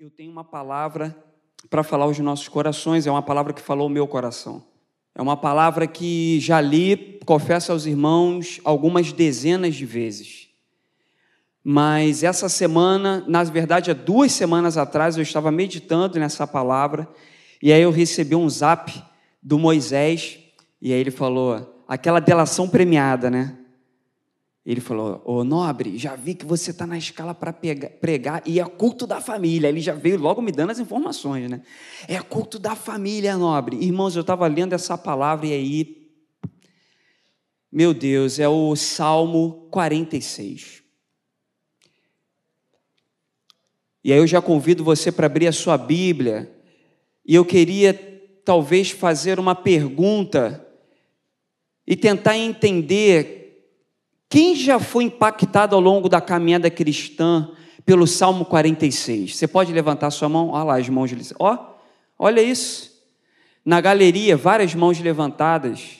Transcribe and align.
eu 0.00 0.08
tenho 0.08 0.32
uma 0.32 0.44
palavra 0.44 1.14
para 1.68 1.82
falar 1.82 2.06
aos 2.06 2.18
nossos 2.20 2.48
corações, 2.48 3.06
é 3.06 3.10
uma 3.10 3.20
palavra 3.20 3.52
que 3.52 3.60
falou 3.60 3.86
o 3.86 3.90
meu 3.90 4.08
coração. 4.08 4.64
É 5.14 5.20
uma 5.20 5.36
palavra 5.36 5.86
que 5.86 6.40
já 6.40 6.58
li, 6.58 7.20
confesso 7.26 7.70
aos 7.70 7.84
irmãos, 7.84 8.62
algumas 8.64 9.12
dezenas 9.12 9.74
de 9.74 9.84
vezes. 9.84 10.48
Mas 11.62 12.24
essa 12.24 12.48
semana, 12.48 13.22
na 13.28 13.44
verdade, 13.44 13.90
há 13.90 13.94
duas 13.94 14.32
semanas 14.32 14.78
atrás, 14.78 15.18
eu 15.18 15.22
estava 15.22 15.50
meditando 15.50 16.18
nessa 16.18 16.46
palavra, 16.46 17.06
e 17.62 17.70
aí 17.70 17.82
eu 17.82 17.90
recebi 17.90 18.34
um 18.34 18.48
zap 18.48 18.90
do 19.42 19.58
Moisés, 19.58 20.38
e 20.80 20.94
aí 20.94 20.98
ele 20.98 21.10
falou, 21.10 21.84
aquela 21.86 22.20
delação 22.20 22.66
premiada, 22.66 23.28
né? 23.28 23.54
Ele 24.64 24.80
falou: 24.80 25.22
Ô 25.24 25.42
nobre, 25.42 25.96
já 25.96 26.14
vi 26.14 26.34
que 26.34 26.44
você 26.44 26.70
está 26.70 26.86
na 26.86 26.98
escala 26.98 27.34
para 27.34 27.52
pregar 27.52 28.42
e 28.44 28.60
é 28.60 28.64
culto 28.64 29.06
da 29.06 29.20
família. 29.20 29.68
Ele 29.68 29.80
já 29.80 29.94
veio 29.94 30.18
logo 30.18 30.42
me 30.42 30.52
dando 30.52 30.70
as 30.70 30.78
informações, 30.78 31.48
né? 31.48 31.62
É 32.06 32.20
culto 32.20 32.58
da 32.58 32.74
família, 32.74 33.36
nobre. 33.36 33.76
Irmãos, 33.76 34.14
eu 34.16 34.20
estava 34.20 34.46
lendo 34.46 34.74
essa 34.74 34.98
palavra 34.98 35.46
e 35.46 35.52
aí, 35.52 36.10
meu 37.72 37.94
Deus, 37.94 38.38
é 38.38 38.48
o 38.48 38.76
Salmo 38.76 39.66
46. 39.70 40.82
E 44.04 44.12
aí 44.12 44.18
eu 44.18 44.26
já 44.26 44.40
convido 44.42 44.84
você 44.84 45.10
para 45.10 45.26
abrir 45.26 45.46
a 45.46 45.52
sua 45.52 45.76
Bíblia 45.76 46.50
e 47.24 47.34
eu 47.34 47.44
queria 47.44 47.94
talvez 48.44 48.90
fazer 48.90 49.38
uma 49.38 49.54
pergunta 49.54 50.66
e 51.86 51.96
tentar 51.96 52.36
entender 52.36 53.39
quem 54.30 54.54
já 54.54 54.78
foi 54.78 55.04
impactado 55.04 55.74
ao 55.74 55.80
longo 55.80 56.08
da 56.08 56.20
caminhada 56.20 56.70
cristã 56.70 57.50
pelo 57.84 58.06
Salmo 58.06 58.44
46? 58.44 59.34
Você 59.34 59.48
pode 59.48 59.72
levantar 59.72 60.12
sua 60.12 60.28
mão? 60.28 60.50
Olha 60.50 60.62
lá 60.62 60.78
as 60.78 60.88
mãos. 60.88 61.10
Ó, 61.36 61.74
olha 62.16 62.40
isso. 62.40 62.92
Na 63.64 63.80
galeria, 63.80 64.36
várias 64.36 64.72
mãos 64.72 65.00
levantadas. 65.00 65.96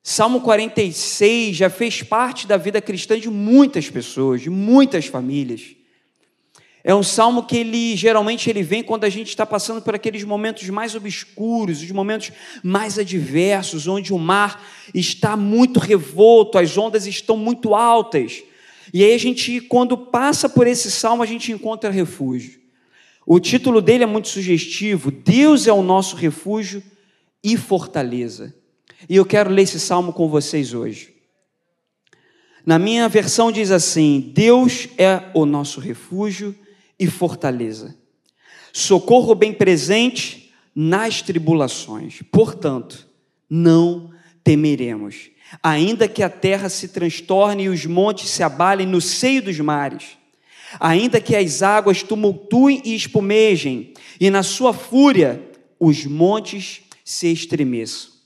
Salmo 0.00 0.40
46 0.42 1.56
já 1.56 1.68
fez 1.68 2.04
parte 2.04 2.46
da 2.46 2.56
vida 2.56 2.80
cristã 2.80 3.18
de 3.18 3.28
muitas 3.28 3.90
pessoas, 3.90 4.40
de 4.40 4.48
muitas 4.48 5.06
famílias. 5.06 5.74
É 6.82 6.94
um 6.94 7.02
salmo 7.02 7.44
que 7.44 7.58
ele 7.58 7.94
geralmente 7.94 8.48
ele 8.48 8.62
vem 8.62 8.82
quando 8.82 9.04
a 9.04 9.08
gente 9.08 9.28
está 9.28 9.44
passando 9.44 9.82
por 9.82 9.94
aqueles 9.94 10.24
momentos 10.24 10.68
mais 10.70 10.94
obscuros, 10.94 11.82
os 11.82 11.90
momentos 11.90 12.32
mais 12.62 12.98
adversos, 12.98 13.86
onde 13.86 14.14
o 14.14 14.18
mar 14.18 14.64
está 14.94 15.36
muito 15.36 15.78
revolto, 15.78 16.56
as 16.56 16.76
ondas 16.78 17.06
estão 17.06 17.36
muito 17.36 17.74
altas. 17.74 18.42
E 18.94 19.04
aí 19.04 19.14
a 19.14 19.18
gente, 19.18 19.60
quando 19.60 19.96
passa 19.96 20.48
por 20.48 20.66
esse 20.66 20.90
salmo, 20.90 21.22
a 21.22 21.26
gente 21.26 21.52
encontra 21.52 21.90
refúgio. 21.90 22.58
O 23.26 23.38
título 23.38 23.82
dele 23.82 24.04
é 24.04 24.06
muito 24.06 24.28
sugestivo: 24.28 25.10
Deus 25.10 25.66
é 25.66 25.72
o 25.72 25.82
nosso 25.82 26.16
refúgio 26.16 26.82
e 27.44 27.56
fortaleza. 27.56 28.54
E 29.08 29.16
eu 29.16 29.24
quero 29.24 29.50
ler 29.50 29.62
esse 29.62 29.78
salmo 29.78 30.12
com 30.12 30.28
vocês 30.28 30.72
hoje. 30.74 31.14
Na 32.64 32.78
minha 32.78 33.08
versão 33.08 33.52
diz 33.52 33.70
assim: 33.70 34.32
Deus 34.34 34.88
é 34.98 35.22
o 35.34 35.44
nosso 35.44 35.78
refúgio 35.78 36.54
e 37.00 37.06
fortaleza. 37.06 37.96
Socorro 38.72 39.34
bem 39.34 39.52
presente 39.52 40.52
nas 40.74 41.22
tribulações. 41.22 42.20
Portanto, 42.30 43.08
não 43.48 44.10
temeremos, 44.44 45.30
ainda 45.62 46.06
que 46.06 46.22
a 46.22 46.28
terra 46.28 46.68
se 46.68 46.88
transtorne 46.88 47.64
e 47.64 47.68
os 47.68 47.86
montes 47.86 48.28
se 48.28 48.42
abalem 48.42 48.86
no 48.86 49.00
seio 49.00 49.42
dos 49.42 49.58
mares, 49.58 50.18
ainda 50.78 51.20
que 51.20 51.34
as 51.34 51.62
águas 51.62 52.02
tumultuem 52.02 52.80
e 52.84 52.94
espumejem, 52.94 53.94
e 54.20 54.30
na 54.30 54.42
sua 54.42 54.72
fúria 54.72 55.42
os 55.80 56.04
montes 56.04 56.82
se 57.04 57.32
estremeçam. 57.32 58.19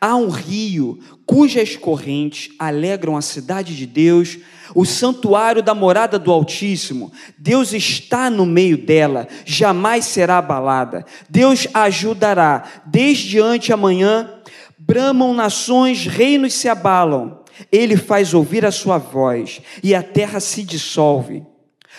Há 0.00 0.16
um 0.16 0.28
rio 0.28 0.98
cujas 1.24 1.76
correntes 1.76 2.54
alegram 2.58 3.16
a 3.16 3.22
cidade 3.22 3.76
de 3.76 3.86
Deus, 3.86 4.38
o 4.74 4.84
santuário 4.84 5.62
da 5.62 5.74
morada 5.74 6.18
do 6.18 6.30
Altíssimo. 6.30 7.12
Deus 7.36 7.72
está 7.72 8.30
no 8.30 8.44
meio 8.44 8.78
dela, 8.78 9.26
jamais 9.44 10.04
será 10.04 10.38
abalada. 10.38 11.04
Deus 11.28 11.66
ajudará. 11.72 12.64
Desde 12.86 13.40
ante 13.40 13.72
amanhã, 13.72 14.30
bramam 14.78 15.34
nações, 15.34 16.06
reinos 16.06 16.54
se 16.54 16.68
abalam. 16.68 17.38
Ele 17.72 17.96
faz 17.96 18.34
ouvir 18.34 18.64
a 18.64 18.70
sua 18.70 18.98
voz 18.98 19.60
e 19.82 19.94
a 19.94 20.02
terra 20.02 20.40
se 20.40 20.62
dissolve. 20.62 21.42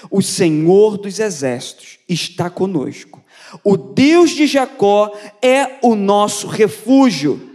O 0.10 0.22
Senhor 0.22 0.98
dos 0.98 1.20
exércitos 1.20 2.00
está 2.08 2.50
conosco. 2.50 3.22
O 3.64 3.76
Deus 3.76 4.32
de 4.32 4.48
Jacó 4.48 5.12
é 5.42 5.80
o 5.82 5.96
nosso 5.96 6.48
refúgio. 6.48 7.49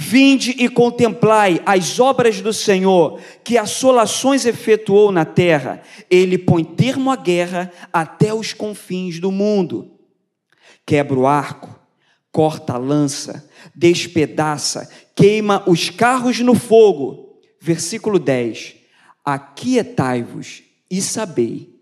Vinde 0.00 0.54
e 0.56 0.68
contemplai 0.68 1.60
as 1.66 1.98
obras 1.98 2.40
do 2.40 2.52
Senhor, 2.52 3.20
que 3.42 3.58
assolações 3.58 4.46
efetuou 4.46 5.10
na 5.10 5.24
terra. 5.24 5.82
Ele 6.08 6.38
põe 6.38 6.62
termo 6.62 7.10
à 7.10 7.16
guerra 7.16 7.72
até 7.92 8.32
os 8.32 8.52
confins 8.52 9.18
do 9.18 9.32
mundo. 9.32 9.90
Quebra 10.86 11.18
o 11.18 11.26
arco, 11.26 11.76
corta 12.30 12.74
a 12.74 12.78
lança, 12.78 13.50
despedaça, 13.74 14.88
queima 15.16 15.64
os 15.66 15.90
carros 15.90 16.38
no 16.38 16.54
fogo. 16.54 17.40
Versículo 17.60 18.20
10: 18.20 18.76
Aquietai-vos 19.24 20.62
e 20.88 21.02
sabei 21.02 21.74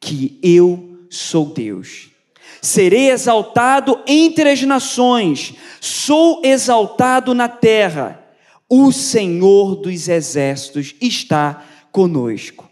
que 0.00 0.40
eu 0.42 1.06
sou 1.10 1.44
Deus 1.44 2.17
Serei 2.60 3.10
exaltado 3.10 4.00
entre 4.06 4.50
as 4.50 4.62
nações, 4.62 5.54
sou 5.80 6.42
exaltado 6.44 7.34
na 7.34 7.48
terra. 7.48 8.24
O 8.68 8.92
Senhor 8.92 9.76
dos 9.76 10.08
exércitos 10.08 10.94
está 11.00 11.62
conosco. 11.90 12.68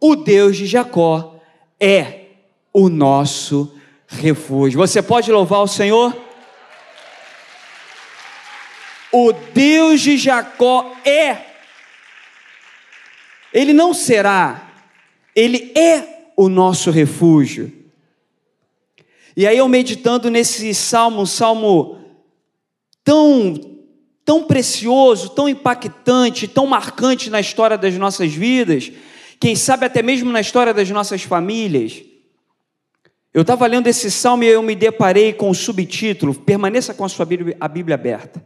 O 0.00 0.16
Deus 0.16 0.56
de 0.56 0.66
Jacó 0.66 1.40
é 1.78 2.26
o 2.72 2.88
nosso 2.88 3.74
refúgio. 4.06 4.78
Você 4.78 5.02
pode 5.02 5.30
louvar 5.30 5.60
o 5.60 5.68
Senhor? 5.68 6.16
O 9.12 9.32
Deus 9.32 10.00
de 10.00 10.16
Jacó 10.16 10.92
é. 11.04 11.38
Ele 13.52 13.72
não 13.72 13.94
será, 13.94 14.68
ele 15.34 15.72
é 15.74 16.30
o 16.36 16.48
nosso 16.48 16.90
refúgio. 16.90 17.72
E 19.36 19.46
aí 19.46 19.58
eu 19.58 19.68
meditando 19.68 20.30
nesse 20.30 20.72
salmo, 20.74 21.20
um 21.20 21.26
salmo 21.26 21.98
tão 23.04 23.76
tão 24.24 24.42
precioso, 24.42 25.30
tão 25.30 25.48
impactante, 25.48 26.48
tão 26.48 26.66
marcante 26.66 27.30
na 27.30 27.38
história 27.38 27.78
das 27.78 27.94
nossas 27.96 28.32
vidas, 28.32 28.90
quem 29.38 29.54
sabe 29.54 29.86
até 29.86 30.02
mesmo 30.02 30.32
na 30.32 30.40
história 30.40 30.74
das 30.74 30.90
nossas 30.90 31.22
famílias. 31.22 32.02
Eu 33.32 33.42
estava 33.42 33.66
lendo 33.68 33.86
esse 33.86 34.10
salmo 34.10 34.42
e 34.42 34.48
eu 34.48 34.62
me 34.62 34.74
deparei 34.74 35.32
com 35.32 35.48
o 35.48 35.54
subtítulo, 35.54 36.34
permaneça 36.34 36.92
com 36.92 37.04
a 37.04 37.08
sua 37.08 37.24
Bíblia, 37.24 37.56
a 37.60 37.68
Bíblia 37.68 37.94
aberta. 37.94 38.44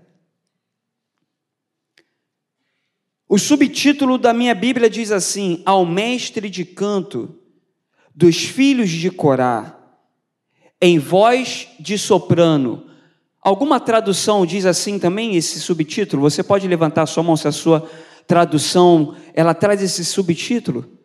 O 3.27 3.39
subtítulo 3.39 4.19
da 4.19 4.35
minha 4.35 4.55
Bíblia 4.55 4.91
diz 4.91 5.11
assim: 5.11 5.63
Ao 5.65 5.87
mestre 5.87 6.51
de 6.51 6.65
canto 6.65 7.39
dos 8.15 8.45
filhos 8.45 8.91
de 8.91 9.11
Corá, 9.11 9.80
em 10.81 10.99
voz 10.99 11.69
de 11.79 11.99
soprano. 11.99 12.87
Alguma 13.43 13.79
tradução 13.79 14.47
diz 14.47 14.65
assim 14.65 14.99
também 14.99 15.37
esse 15.37 15.61
subtítulo? 15.61 16.23
Você 16.23 16.43
pode 16.43 16.67
levantar 16.67 17.07
sua 17.07 17.23
mão 17.23 17.37
se 17.37 17.49
a 17.49 17.53
sua 17.53 17.89
tradução 18.27 19.15
ela 19.35 19.55
traz 19.55 19.83
esse 19.83 20.05
subtítulo? 20.05 20.99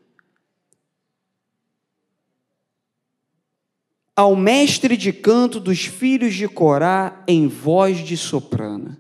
Ao 4.16 4.36
mestre 4.36 4.96
de 4.96 5.12
canto 5.12 5.60
dos 5.60 5.86
filhos 5.86 6.34
de 6.36 6.48
Corá 6.48 7.24
em 7.28 7.48
voz 7.48 7.98
de 7.98 8.16
soprano. 8.16 8.98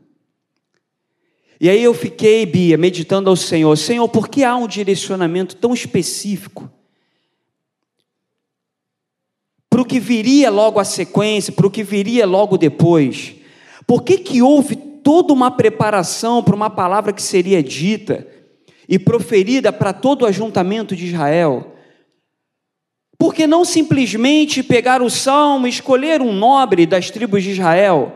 E 1.59 1.69
aí 1.69 1.81
eu 1.81 1.93
fiquei, 1.93 2.45
Bia, 2.45 2.77
meditando 2.77 3.29
ao 3.29 3.35
Senhor, 3.35 3.77
Senhor, 3.77 4.09
por 4.09 4.27
que 4.27 4.43
há 4.43 4.57
um 4.57 4.67
direcionamento 4.67 5.55
tão 5.55 5.73
específico 5.73 6.69
para 9.75 9.81
o 9.81 9.85
que 9.85 9.99
viria 9.99 10.49
logo 10.49 10.79
a 10.79 10.85
sequência, 10.85 11.51
para 11.51 11.67
o 11.67 11.69
que 11.69 11.83
viria 11.83 12.25
logo 12.25 12.57
depois. 12.57 13.35
Por 13.85 14.03
que, 14.03 14.17
que 14.17 14.41
houve 14.41 14.73
toda 14.73 15.33
uma 15.33 15.51
preparação 15.51 16.41
para 16.41 16.55
uma 16.55 16.69
palavra 16.69 17.11
que 17.11 17.21
seria 17.21 17.61
dita 17.61 18.25
e 18.87 18.97
proferida 18.97 19.73
para 19.73 19.91
todo 19.91 20.21
o 20.21 20.25
ajuntamento 20.25 20.95
de 20.95 21.07
Israel? 21.07 21.75
Por 23.17 23.33
que 23.33 23.45
não 23.45 23.65
simplesmente 23.65 24.63
pegar 24.63 25.01
o 25.01 25.09
salmo 25.09 25.67
e 25.67 25.71
escolher 25.71 26.21
um 26.21 26.31
nobre 26.31 26.85
das 26.85 27.11
tribos 27.11 27.43
de 27.43 27.51
Israel? 27.51 28.13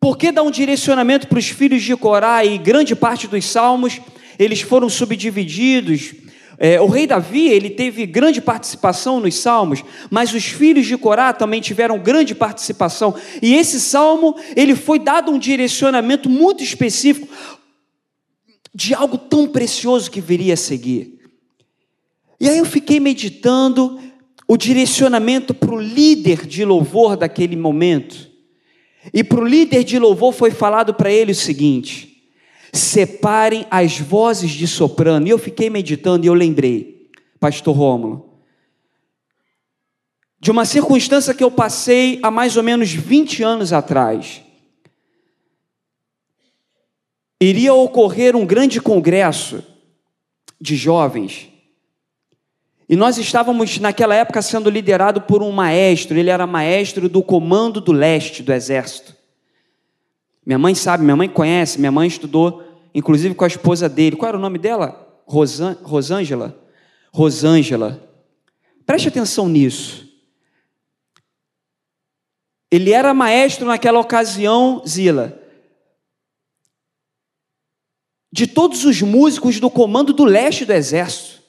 Por 0.00 0.16
que 0.16 0.32
dar 0.32 0.42
um 0.42 0.50
direcionamento 0.50 1.28
para 1.28 1.38
os 1.38 1.50
filhos 1.50 1.82
de 1.82 1.94
Corá 1.94 2.42
e 2.46 2.56
grande 2.56 2.96
parte 2.96 3.28
dos 3.28 3.44
salmos 3.44 4.00
eles 4.38 4.62
foram 4.62 4.88
subdivididos 4.88 6.14
É, 6.60 6.80
o 6.80 6.86
rei 6.86 7.06
Davi 7.06 7.48
ele 7.48 7.70
teve 7.70 8.04
grande 8.04 8.40
participação 8.40 9.20
nos 9.20 9.36
salmos, 9.36 9.84
mas 10.10 10.34
os 10.34 10.44
filhos 10.44 10.86
de 10.86 10.98
Corá 10.98 11.32
também 11.32 11.60
tiveram 11.60 11.98
grande 12.00 12.34
participação. 12.34 13.14
E 13.40 13.54
esse 13.54 13.80
salmo 13.80 14.34
ele 14.56 14.74
foi 14.74 14.98
dado 14.98 15.30
um 15.30 15.38
direcionamento 15.38 16.28
muito 16.28 16.62
específico 16.62 17.28
de 18.74 18.92
algo 18.92 19.16
tão 19.16 19.46
precioso 19.46 20.10
que 20.10 20.20
viria 20.20 20.54
a 20.54 20.56
seguir. 20.56 21.20
E 22.40 22.48
aí 22.48 22.58
eu 22.58 22.64
fiquei 22.64 22.98
meditando 22.98 24.00
o 24.46 24.56
direcionamento 24.56 25.54
para 25.54 25.74
o 25.74 25.80
líder 25.80 26.44
de 26.44 26.64
louvor 26.64 27.16
daquele 27.16 27.54
momento. 27.54 28.28
E 29.14 29.22
para 29.22 29.40
o 29.40 29.46
líder 29.46 29.84
de 29.84 29.98
louvor 29.98 30.32
foi 30.32 30.50
falado 30.50 30.92
para 30.92 31.10
ele 31.10 31.32
o 31.32 31.36
seguinte: 31.36 32.17
separem 32.72 33.66
as 33.70 33.98
vozes 33.98 34.50
de 34.50 34.66
soprano. 34.66 35.26
E 35.26 35.30
eu 35.30 35.38
fiquei 35.38 35.70
meditando 35.70 36.24
e 36.24 36.28
eu 36.28 36.34
lembrei, 36.34 37.10
Pastor 37.40 37.74
Rômulo, 37.74 38.28
de 40.40 40.50
uma 40.50 40.64
circunstância 40.64 41.34
que 41.34 41.42
eu 41.42 41.50
passei 41.50 42.20
há 42.22 42.30
mais 42.30 42.56
ou 42.56 42.62
menos 42.62 42.92
20 42.92 43.42
anos 43.42 43.72
atrás. 43.72 44.42
Iria 47.40 47.74
ocorrer 47.74 48.36
um 48.36 48.46
grande 48.46 48.80
congresso 48.80 49.62
de 50.60 50.76
jovens. 50.76 51.48
E 52.88 52.96
nós 52.96 53.18
estávamos 53.18 53.78
naquela 53.78 54.14
época 54.14 54.40
sendo 54.40 54.70
liderado 54.70 55.20
por 55.20 55.42
um 55.42 55.52
maestro, 55.52 56.16
ele 56.18 56.30
era 56.30 56.46
maestro 56.46 57.08
do 57.08 57.22
comando 57.22 57.80
do 57.80 57.92
leste 57.92 58.42
do 58.42 58.52
exército. 58.52 59.17
Minha 60.48 60.58
mãe 60.58 60.74
sabe, 60.74 61.04
minha 61.04 61.14
mãe 61.14 61.28
conhece, 61.28 61.78
minha 61.78 61.92
mãe 61.92 62.08
estudou, 62.08 62.64
inclusive 62.94 63.34
com 63.34 63.44
a 63.44 63.48
esposa 63.48 63.86
dele. 63.86 64.16
Qual 64.16 64.30
era 64.30 64.38
o 64.38 64.40
nome 64.40 64.58
dela? 64.58 65.22
Rosan, 65.26 65.76
Rosângela? 65.82 66.58
Rosângela. 67.12 68.02
Preste 68.86 69.08
atenção 69.08 69.46
nisso. 69.46 70.08
Ele 72.70 72.92
era 72.92 73.12
maestro 73.12 73.66
naquela 73.66 74.00
ocasião, 74.00 74.82
Zila, 74.88 75.38
de 78.32 78.46
todos 78.46 78.86
os 78.86 79.02
músicos 79.02 79.60
do 79.60 79.68
comando 79.68 80.14
do 80.14 80.24
leste 80.24 80.64
do 80.64 80.72
exército. 80.72 81.42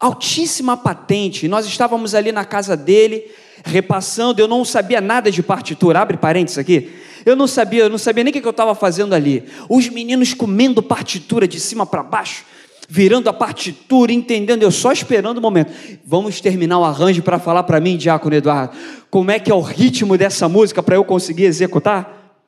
Altíssima 0.00 0.76
patente. 0.76 1.46
Nós 1.46 1.66
estávamos 1.66 2.16
ali 2.16 2.32
na 2.32 2.44
casa 2.44 2.76
dele, 2.76 3.30
repassando, 3.64 4.42
eu 4.42 4.48
não 4.48 4.64
sabia 4.64 5.00
nada 5.00 5.30
de 5.30 5.40
partitura. 5.40 6.00
Abre 6.00 6.16
parênteses 6.16 6.58
aqui. 6.58 7.06
Eu 7.26 7.34
não 7.34 7.48
sabia, 7.48 7.82
eu 7.82 7.90
não 7.90 7.98
sabia 7.98 8.22
nem 8.22 8.30
o 8.30 8.32
que 8.32 8.46
eu 8.46 8.50
estava 8.50 8.72
fazendo 8.72 9.12
ali. 9.12 9.42
Os 9.68 9.88
meninos 9.88 10.32
comendo 10.32 10.80
partitura 10.80 11.48
de 11.48 11.58
cima 11.58 11.84
para 11.84 12.00
baixo, 12.00 12.44
virando 12.88 13.28
a 13.28 13.32
partitura, 13.32 14.12
entendendo, 14.12 14.62
eu 14.62 14.70
só 14.70 14.92
esperando 14.92 15.38
o 15.38 15.40
momento. 15.40 15.72
Vamos 16.04 16.40
terminar 16.40 16.78
o 16.78 16.84
arranjo 16.84 17.24
para 17.24 17.40
falar 17.40 17.64
para 17.64 17.80
mim, 17.80 17.96
Diácono 17.96 18.36
Eduardo, 18.36 18.76
como 19.10 19.32
é 19.32 19.40
que 19.40 19.50
é 19.50 19.54
o 19.54 19.60
ritmo 19.60 20.16
dessa 20.16 20.48
música 20.48 20.84
para 20.84 20.94
eu 20.94 21.04
conseguir 21.04 21.46
executar? 21.46 22.38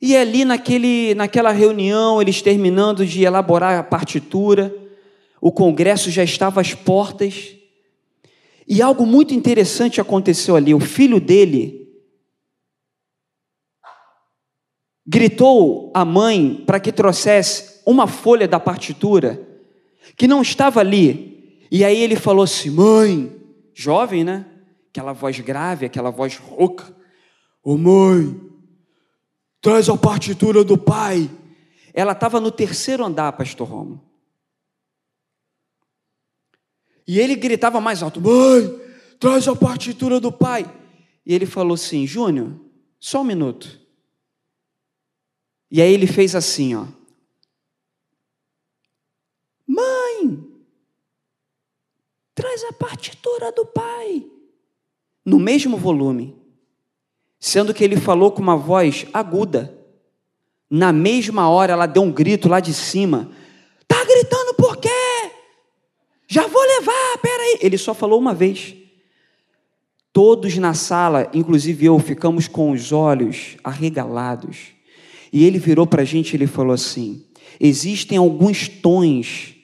E 0.00 0.16
ali 0.16 0.44
naquele, 0.44 1.12
naquela 1.16 1.50
reunião, 1.50 2.22
eles 2.22 2.40
terminando 2.40 3.04
de 3.04 3.24
elaborar 3.24 3.80
a 3.80 3.82
partitura, 3.82 4.72
o 5.40 5.50
congresso 5.50 6.08
já 6.08 6.22
estava 6.22 6.60
às 6.60 6.72
portas, 6.72 7.48
e 8.66 8.80
algo 8.80 9.04
muito 9.04 9.34
interessante 9.34 10.00
aconteceu 10.00 10.54
ali. 10.54 10.72
O 10.72 10.78
filho 10.78 11.20
dele, 11.20 11.79
gritou 15.06 15.90
à 15.94 16.04
mãe 16.04 16.62
para 16.66 16.80
que 16.80 16.92
trouxesse 16.92 17.80
uma 17.86 18.06
folha 18.06 18.46
da 18.46 18.60
partitura 18.60 19.46
que 20.16 20.26
não 20.26 20.42
estava 20.42 20.80
ali. 20.80 21.66
E 21.70 21.84
aí 21.84 21.98
ele 21.98 22.16
falou 22.16 22.44
assim: 22.44 22.70
Mãe, 22.70 23.36
jovem, 23.74 24.24
né? 24.24 24.46
Aquela 24.90 25.12
voz 25.12 25.38
grave, 25.40 25.86
aquela 25.86 26.10
voz 26.10 26.36
rouca. 26.36 26.94
Ô 27.62 27.74
oh, 27.74 27.78
mãe, 27.78 28.40
traz 29.60 29.88
a 29.88 29.96
partitura 29.96 30.64
do 30.64 30.76
pai. 30.76 31.30
Ela 31.92 32.12
estava 32.12 32.40
no 32.40 32.50
terceiro 32.50 33.04
andar, 33.04 33.32
pastor 33.32 33.68
Romo. 33.68 34.00
E 37.06 37.18
ele 37.18 37.34
gritava 37.34 37.80
mais 37.80 38.02
alto: 38.02 38.20
Mãe, 38.20 38.80
traz 39.18 39.48
a 39.48 39.56
partitura 39.56 40.20
do 40.20 40.30
pai. 40.30 40.70
E 41.24 41.34
ele 41.34 41.46
falou 41.46 41.74
assim: 41.74 42.06
Júnior, 42.06 42.54
só 42.98 43.22
um 43.22 43.24
minuto. 43.24 43.79
E 45.70 45.80
aí 45.80 45.92
ele 45.92 46.06
fez 46.06 46.34
assim, 46.34 46.74
ó. 46.74 46.86
Mãe, 49.66 50.44
traz 52.34 52.64
a 52.64 52.72
partitura 52.72 53.52
do 53.52 53.64
pai. 53.64 54.26
No 55.24 55.38
mesmo 55.38 55.76
volume. 55.76 56.36
Sendo 57.38 57.72
que 57.72 57.84
ele 57.84 57.96
falou 57.96 58.32
com 58.32 58.42
uma 58.42 58.56
voz 58.56 59.06
aguda. 59.14 59.78
Na 60.68 60.92
mesma 60.92 61.48
hora 61.48 61.72
ela 61.72 61.86
deu 61.86 62.02
um 62.02 62.10
grito 62.10 62.48
lá 62.48 62.58
de 62.58 62.74
cima. 62.74 63.30
Tá 63.86 64.04
gritando 64.04 64.54
por 64.54 64.76
quê? 64.76 64.88
Já 66.26 66.46
vou 66.46 66.62
levar, 66.62 67.18
peraí. 67.22 67.58
Ele 67.60 67.78
só 67.78 67.94
falou 67.94 68.18
uma 68.18 68.34
vez. 68.34 68.74
Todos 70.12 70.56
na 70.58 70.74
sala, 70.74 71.30
inclusive 71.32 71.86
eu, 71.86 71.98
ficamos 72.00 72.48
com 72.48 72.72
os 72.72 72.90
olhos 72.90 73.56
arregalados 73.62 74.79
e 75.32 75.44
ele 75.44 75.58
virou 75.58 75.86
para 75.86 76.02
a 76.02 76.04
gente 76.04 76.32
e 76.32 76.36
ele 76.36 76.46
falou 76.46 76.72
assim: 76.72 77.24
existem 77.60 78.18
alguns 78.18 78.68
tons 78.68 79.54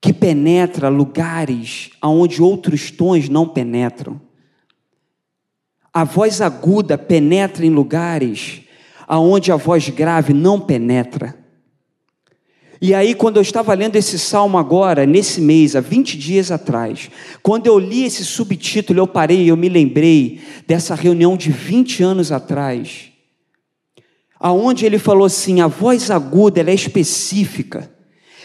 que 0.00 0.12
penetram 0.12 0.90
lugares 0.90 1.90
aonde 2.00 2.42
outros 2.42 2.90
tons 2.90 3.28
não 3.28 3.48
penetram. 3.48 4.20
A 5.92 6.04
voz 6.04 6.40
aguda 6.40 6.98
penetra 6.98 7.64
em 7.64 7.70
lugares 7.70 8.62
aonde 9.06 9.52
a 9.52 9.56
voz 9.56 9.88
grave 9.88 10.32
não 10.32 10.60
penetra. 10.60 11.38
E 12.82 12.92
aí, 12.92 13.14
quando 13.14 13.36
eu 13.36 13.42
estava 13.42 13.72
lendo 13.72 13.96
esse 13.96 14.18
salmo 14.18 14.58
agora, 14.58 15.06
nesse 15.06 15.40
mês, 15.40 15.74
há 15.74 15.80
20 15.80 16.18
dias 16.18 16.50
atrás, 16.50 17.08
quando 17.42 17.66
eu 17.66 17.78
li 17.78 18.04
esse 18.04 18.24
subtítulo, 18.24 18.98
eu 18.98 19.06
parei 19.06 19.44
e 19.44 19.48
eu 19.48 19.56
me 19.56 19.70
lembrei 19.70 20.40
dessa 20.66 20.94
reunião 20.94 21.34
de 21.34 21.50
20 21.50 22.02
anos 22.02 22.30
atrás 22.30 23.13
aonde 24.44 24.84
ele 24.84 24.98
falou 24.98 25.24
assim: 25.24 25.62
a 25.62 25.66
voz 25.66 26.10
aguda 26.10 26.60
ela 26.60 26.70
é 26.70 26.74
específica. 26.74 27.90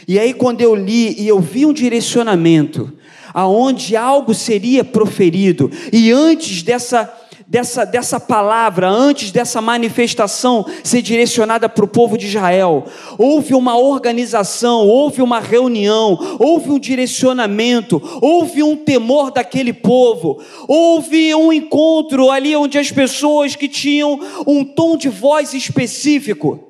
E 0.08 0.18
aí, 0.18 0.34
quando 0.34 0.62
eu 0.62 0.74
li 0.74 1.14
e 1.22 1.28
eu 1.28 1.42
vi 1.42 1.66
um 1.66 1.74
direcionamento, 1.74 2.94
aonde 3.34 3.98
algo 3.98 4.34
seria 4.34 4.82
proferido, 4.82 5.70
e 5.92 6.10
antes 6.10 6.64
dessa 6.64 7.14
dessa, 7.50 7.84
dessa 7.84 8.20
palavra, 8.20 8.88
antes 8.88 9.32
dessa 9.32 9.60
manifestação 9.60 10.64
ser 10.84 11.02
direcionada 11.02 11.68
para 11.68 11.84
o 11.84 11.88
povo 11.88 12.16
de 12.16 12.28
Israel. 12.28 12.86
Houve 13.18 13.56
uma 13.56 13.76
organização, 13.76 14.88
houve 14.88 15.24
uma 15.24 15.40
reunião, 15.40 16.38
houve 16.40 16.70
um 16.70 16.78
direcionamento, 16.78 18.00
houve 18.22 18.62
um 18.62 18.76
temor 18.76 19.32
daquele 19.32 19.74
povo, 19.74 20.40
houve 20.68 21.34
um 21.34 21.52
encontro 21.52 22.30
ali 22.30 22.56
onde 22.56 22.78
as 22.78 22.92
pessoas 22.92 23.56
que 23.56 23.68
tinham 23.68 24.20
um 24.46 24.64
tom 24.64 24.96
de 24.96 25.10
voz 25.10 25.56
específico. 25.56 26.68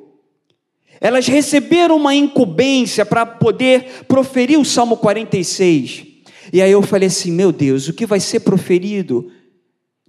Elas 1.02 1.28
receberam 1.28 1.98
uma 1.98 2.16
incumbência 2.16 3.06
para 3.06 3.26
poder 3.26 4.06
proferir 4.08 4.58
o 4.58 4.66
Salmo 4.66 4.96
46. 4.96 6.06
E 6.52 6.62
aí 6.62 6.72
eu 6.72 6.82
falei 6.82 7.08
assim: 7.08 7.32
meu 7.32 7.52
Deus, 7.52 7.88
o 7.88 7.94
que 7.94 8.06
vai 8.06 8.20
ser 8.20 8.42
proferido? 8.42 9.32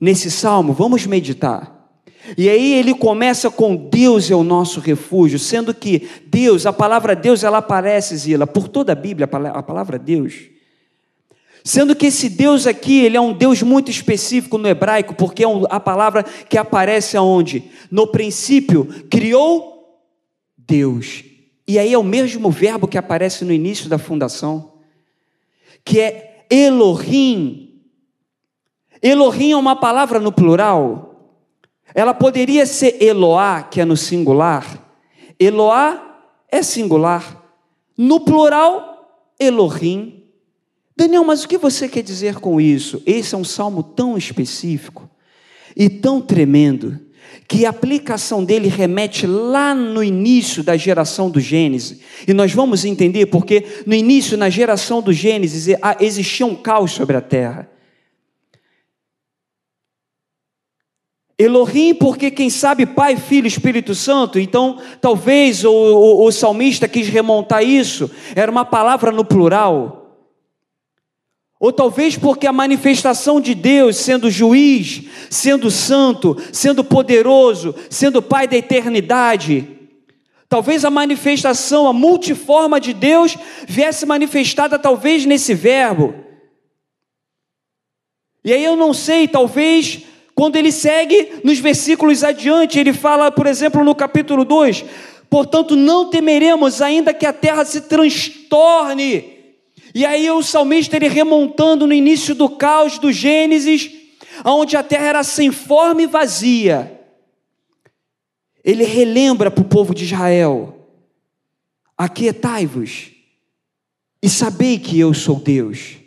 Nesse 0.00 0.30
salmo, 0.30 0.73
vamos 0.73 1.07
meditar. 1.07 1.80
E 2.37 2.49
aí 2.49 2.75
ele 2.75 2.95
começa 2.95 3.50
com 3.50 3.75
Deus 3.75 4.30
é 4.30 4.35
o 4.35 4.45
nosso 4.45 4.80
refúgio, 4.80 5.38
sendo 5.38 5.75
que 5.75 6.09
Deus, 6.26 6.66
a 6.66 6.73
palavra 6.73 7.16
Deus, 7.16 7.42
ela 7.42 7.59
aparece, 7.59 8.16
Zila, 8.16 8.47
por 8.47 8.69
toda 8.69 8.92
a 8.92 8.97
Bíblia, 8.97 9.28
a 9.52 9.62
palavra 9.62 9.99
Deus. 9.99 10.35
Sendo 11.62 11.95
que 11.95 12.07
esse 12.07 12.28
Deus 12.28 12.66
aqui, 12.66 13.00
ele 13.00 13.16
é 13.16 13.21
um 13.21 13.33
Deus 13.33 13.62
muito 13.62 13.90
específico 13.90 14.57
no 14.57 14.69
hebraico, 14.69 15.14
porque 15.14 15.45
é 15.45 15.47
a 15.69 15.80
palavra 15.80 16.23
que 16.23 16.57
aparece 16.57 17.16
aonde? 17.16 17.64
No 17.90 18.07
princípio, 18.07 18.87
criou 19.11 20.00
Deus. 20.57 21.25
E 21.66 21.78
aí 21.78 21.92
é 21.92 21.99
o 21.99 22.04
mesmo 22.04 22.50
verbo 22.50 22.88
que 22.88 22.99
aparece 22.99 23.45
no 23.45 23.52
início 23.52 23.88
da 23.88 23.99
fundação, 23.99 24.73
que 25.85 26.00
é 26.00 26.47
Elohim, 26.50 27.70
Elohim 29.02 29.52
é 29.52 29.57
uma 29.57 29.76
palavra 29.76 30.21
no 30.21 30.30
plural. 30.30 31.11
Ela 31.95 32.14
poderia 32.14 32.66
ser 32.66 33.02
Eloá, 33.02 33.62
que 33.62 33.80
é 33.80 33.85
no 33.85 33.97
singular. 33.97 34.64
Eloá 35.38 36.21
é 36.50 36.62
singular. 36.62 37.42
No 37.97 38.21
plural, 38.21 39.33
Elohim. 39.38 40.25
Daniel, 40.97 41.25
mas 41.25 41.45
o 41.45 41.49
que 41.49 41.57
você 41.57 41.88
quer 41.88 42.02
dizer 42.02 42.37
com 42.37 42.61
isso? 42.61 43.02
Esse 43.07 43.35
é 43.35 43.38
um 43.38 43.45
salmo 43.45 43.83
tão 43.83 44.19
específico 44.19 45.09
e 45.75 45.88
tão 45.88 46.21
tremendo 46.21 47.00
que 47.49 47.64
a 47.64 47.71
aplicação 47.71 48.45
dele 48.45 48.69
remete 48.69 49.26
lá 49.26 49.75
no 49.75 50.04
início 50.04 50.62
da 50.62 50.76
geração 50.76 51.30
do 51.30 51.40
Gênesis. 51.40 52.00
E 52.28 52.35
nós 52.35 52.52
vamos 52.52 52.85
entender 52.85 53.26
porque 53.26 53.64
no 53.87 53.95
início, 53.95 54.37
na 54.37 54.50
geração 54.50 55.00
do 55.00 55.12
Gênesis, 55.12 55.75
existia 56.00 56.45
um 56.45 56.54
caos 56.54 56.92
sobre 56.92 57.16
a 57.16 57.21
terra. 57.21 57.70
Elohim, 61.40 61.94
porque 61.94 62.30
quem 62.30 62.50
sabe 62.50 62.85
Pai, 62.85 63.16
Filho, 63.16 63.47
Espírito 63.47 63.94
Santo, 63.94 64.38
então 64.38 64.78
talvez 65.00 65.64
o, 65.64 65.73
o, 65.73 66.26
o 66.26 66.30
salmista 66.30 66.87
quis 66.87 67.09
remontar 67.09 67.64
isso, 67.64 68.11
era 68.37 68.52
uma 68.52 68.64
palavra 68.64 69.11
no 69.11 69.25
plural. 69.25 69.97
Ou 71.59 71.73
talvez 71.73 72.14
porque 72.14 72.47
a 72.47 72.52
manifestação 72.52 73.40
de 73.40 73.54
Deus, 73.54 73.97
sendo 73.97 74.30
juiz, 74.30 75.04
sendo 75.30 75.70
santo, 75.70 76.37
sendo 76.52 76.85
poderoso, 76.85 77.75
sendo 77.88 78.20
Pai 78.20 78.47
da 78.47 78.59
eternidade, 78.59 79.66
talvez 80.47 80.85
a 80.85 80.90
manifestação, 80.90 81.87
a 81.87 81.92
multiforma 81.94 82.78
de 82.78 82.92
Deus 82.92 83.35
viesse 83.66 84.04
manifestada 84.04 84.78
talvez 84.78 85.25
nesse 85.25 85.54
verbo. 85.54 86.14
E 88.44 88.52
aí 88.52 88.62
eu 88.62 88.76
não 88.76 88.92
sei, 88.92 89.26
talvez 89.26 90.10
quando 90.40 90.56
ele 90.56 90.73
segue 90.73 91.42
nos 91.44 91.59
versículos 91.59 92.25
adiante, 92.25 92.78
ele 92.78 92.94
fala, 92.94 93.30
por 93.30 93.47
exemplo, 93.47 93.85
no 93.85 93.94
capítulo 93.94 94.42
2: 94.42 94.87
Portanto, 95.28 95.76
não 95.76 96.09
temeremos, 96.09 96.80
ainda 96.80 97.12
que 97.12 97.26
a 97.26 97.32
terra 97.35 97.62
se 97.62 97.82
transtorne. 97.82 99.37
E 99.94 100.02
aí 100.06 100.30
o 100.30 100.42
salmista 100.42 100.97
ele 100.97 101.09
remontando 101.09 101.87
no 101.87 101.92
início 101.92 102.35
do 102.35 102.49
caos 102.49 102.99
do 102.99 103.12
Gênesis, 103.12 103.90
onde 104.42 104.78
a 104.78 104.82
terra 104.82 105.09
era 105.09 105.23
sem 105.23 105.52
forma 105.52 106.00
e 106.00 106.06
vazia. 106.06 106.99
Ele 108.64 108.85
relembra 108.85 109.50
para 109.50 109.61
o 109.61 109.68
povo 109.68 109.94
de 109.94 110.04
Israel: 110.04 110.88
Aquietai-vos 111.99 113.11
e 114.23 114.28
sabei 114.30 114.78
que 114.78 114.99
eu 114.99 115.12
sou 115.12 115.37
Deus. 115.37 116.00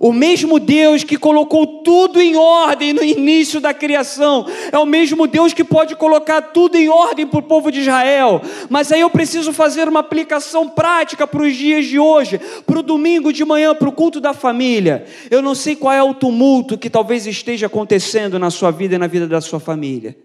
O 0.00 0.12
mesmo 0.12 0.60
Deus 0.60 1.02
que 1.02 1.16
colocou 1.16 1.82
tudo 1.82 2.20
em 2.20 2.36
ordem 2.36 2.92
no 2.92 3.02
início 3.02 3.60
da 3.60 3.72
criação, 3.72 4.46
é 4.70 4.76
o 4.78 4.84
mesmo 4.84 5.26
Deus 5.26 5.54
que 5.54 5.64
pode 5.64 5.96
colocar 5.96 6.42
tudo 6.42 6.76
em 6.76 6.88
ordem 6.88 7.26
para 7.26 7.38
o 7.38 7.42
povo 7.42 7.72
de 7.72 7.80
Israel. 7.80 8.42
Mas 8.68 8.92
aí 8.92 9.00
eu 9.00 9.08
preciso 9.08 9.52
fazer 9.52 9.88
uma 9.88 10.00
aplicação 10.00 10.68
prática 10.68 11.26
para 11.26 11.42
os 11.42 11.56
dias 11.56 11.86
de 11.86 11.98
hoje, 11.98 12.38
para 12.66 12.78
o 12.78 12.82
domingo 12.82 13.32
de 13.32 13.44
manhã, 13.44 13.74
para 13.74 13.88
o 13.88 13.92
culto 13.92 14.20
da 14.20 14.34
família. 14.34 15.06
Eu 15.30 15.40
não 15.40 15.54
sei 15.54 15.74
qual 15.74 15.94
é 15.94 16.02
o 16.02 16.14
tumulto 16.14 16.76
que 16.76 16.90
talvez 16.90 17.26
esteja 17.26 17.66
acontecendo 17.66 18.38
na 18.38 18.50
sua 18.50 18.70
vida 18.70 18.96
e 18.96 18.98
na 18.98 19.06
vida 19.06 19.26
da 19.26 19.40
sua 19.40 19.58
família. 19.58 20.16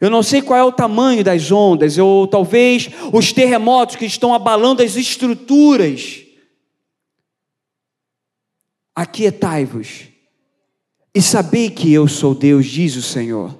Eu 0.00 0.08
não 0.08 0.22
sei 0.22 0.40
qual 0.40 0.58
é 0.58 0.64
o 0.64 0.72
tamanho 0.72 1.22
das 1.22 1.52
ondas, 1.52 1.98
ou 1.98 2.26
talvez 2.26 2.88
os 3.12 3.34
terremotos 3.34 3.96
que 3.96 4.06
estão 4.06 4.32
abalando 4.32 4.82
as 4.82 4.96
estruturas 4.96 6.29
Aquietai-vos 9.00 10.08
e 11.14 11.22
sabei 11.22 11.70
que 11.70 11.90
eu 11.90 12.06
sou 12.06 12.34
Deus, 12.34 12.66
diz 12.66 12.96
o 12.96 13.02
Senhor. 13.02 13.58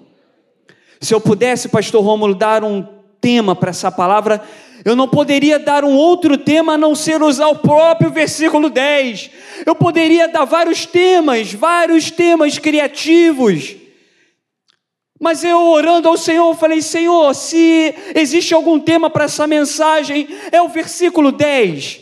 Se 1.00 1.14
eu 1.14 1.20
pudesse, 1.20 1.70
pastor 1.70 2.04
Rômulo, 2.04 2.34
dar 2.34 2.62
um 2.62 2.86
tema 3.22 3.56
para 3.56 3.70
essa 3.70 3.90
palavra, 3.90 4.44
eu 4.84 4.94
não 4.94 5.08
poderia 5.08 5.58
dar 5.58 5.82
um 5.82 5.94
outro 5.94 6.36
tema 6.36 6.74
a 6.74 6.78
não 6.78 6.94
ser 6.94 7.22
usar 7.22 7.48
o 7.48 7.56
próprio 7.56 8.10
versículo 8.10 8.68
10. 8.68 9.30
Eu 9.64 9.74
poderia 9.74 10.28
dar 10.28 10.44
vários 10.44 10.84
temas, 10.84 11.54
vários 11.54 12.10
temas 12.10 12.58
criativos. 12.58 13.76
Mas 15.18 15.42
eu 15.42 15.58
orando 15.58 16.06
ao 16.06 16.18
Senhor, 16.18 16.54
falei: 16.54 16.82
Senhor, 16.82 17.34
se 17.34 17.94
existe 18.14 18.52
algum 18.52 18.78
tema 18.78 19.08
para 19.08 19.24
essa 19.24 19.46
mensagem, 19.46 20.28
é 20.52 20.60
o 20.60 20.68
versículo 20.68 21.32
10. 21.32 22.00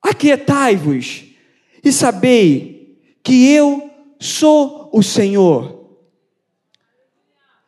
Aquietai-vos 0.00 1.33
e 1.84 1.92
sabei 1.92 2.98
que 3.22 3.50
eu 3.50 3.90
sou 4.18 4.90
o 4.92 5.02
Senhor. 5.02 5.74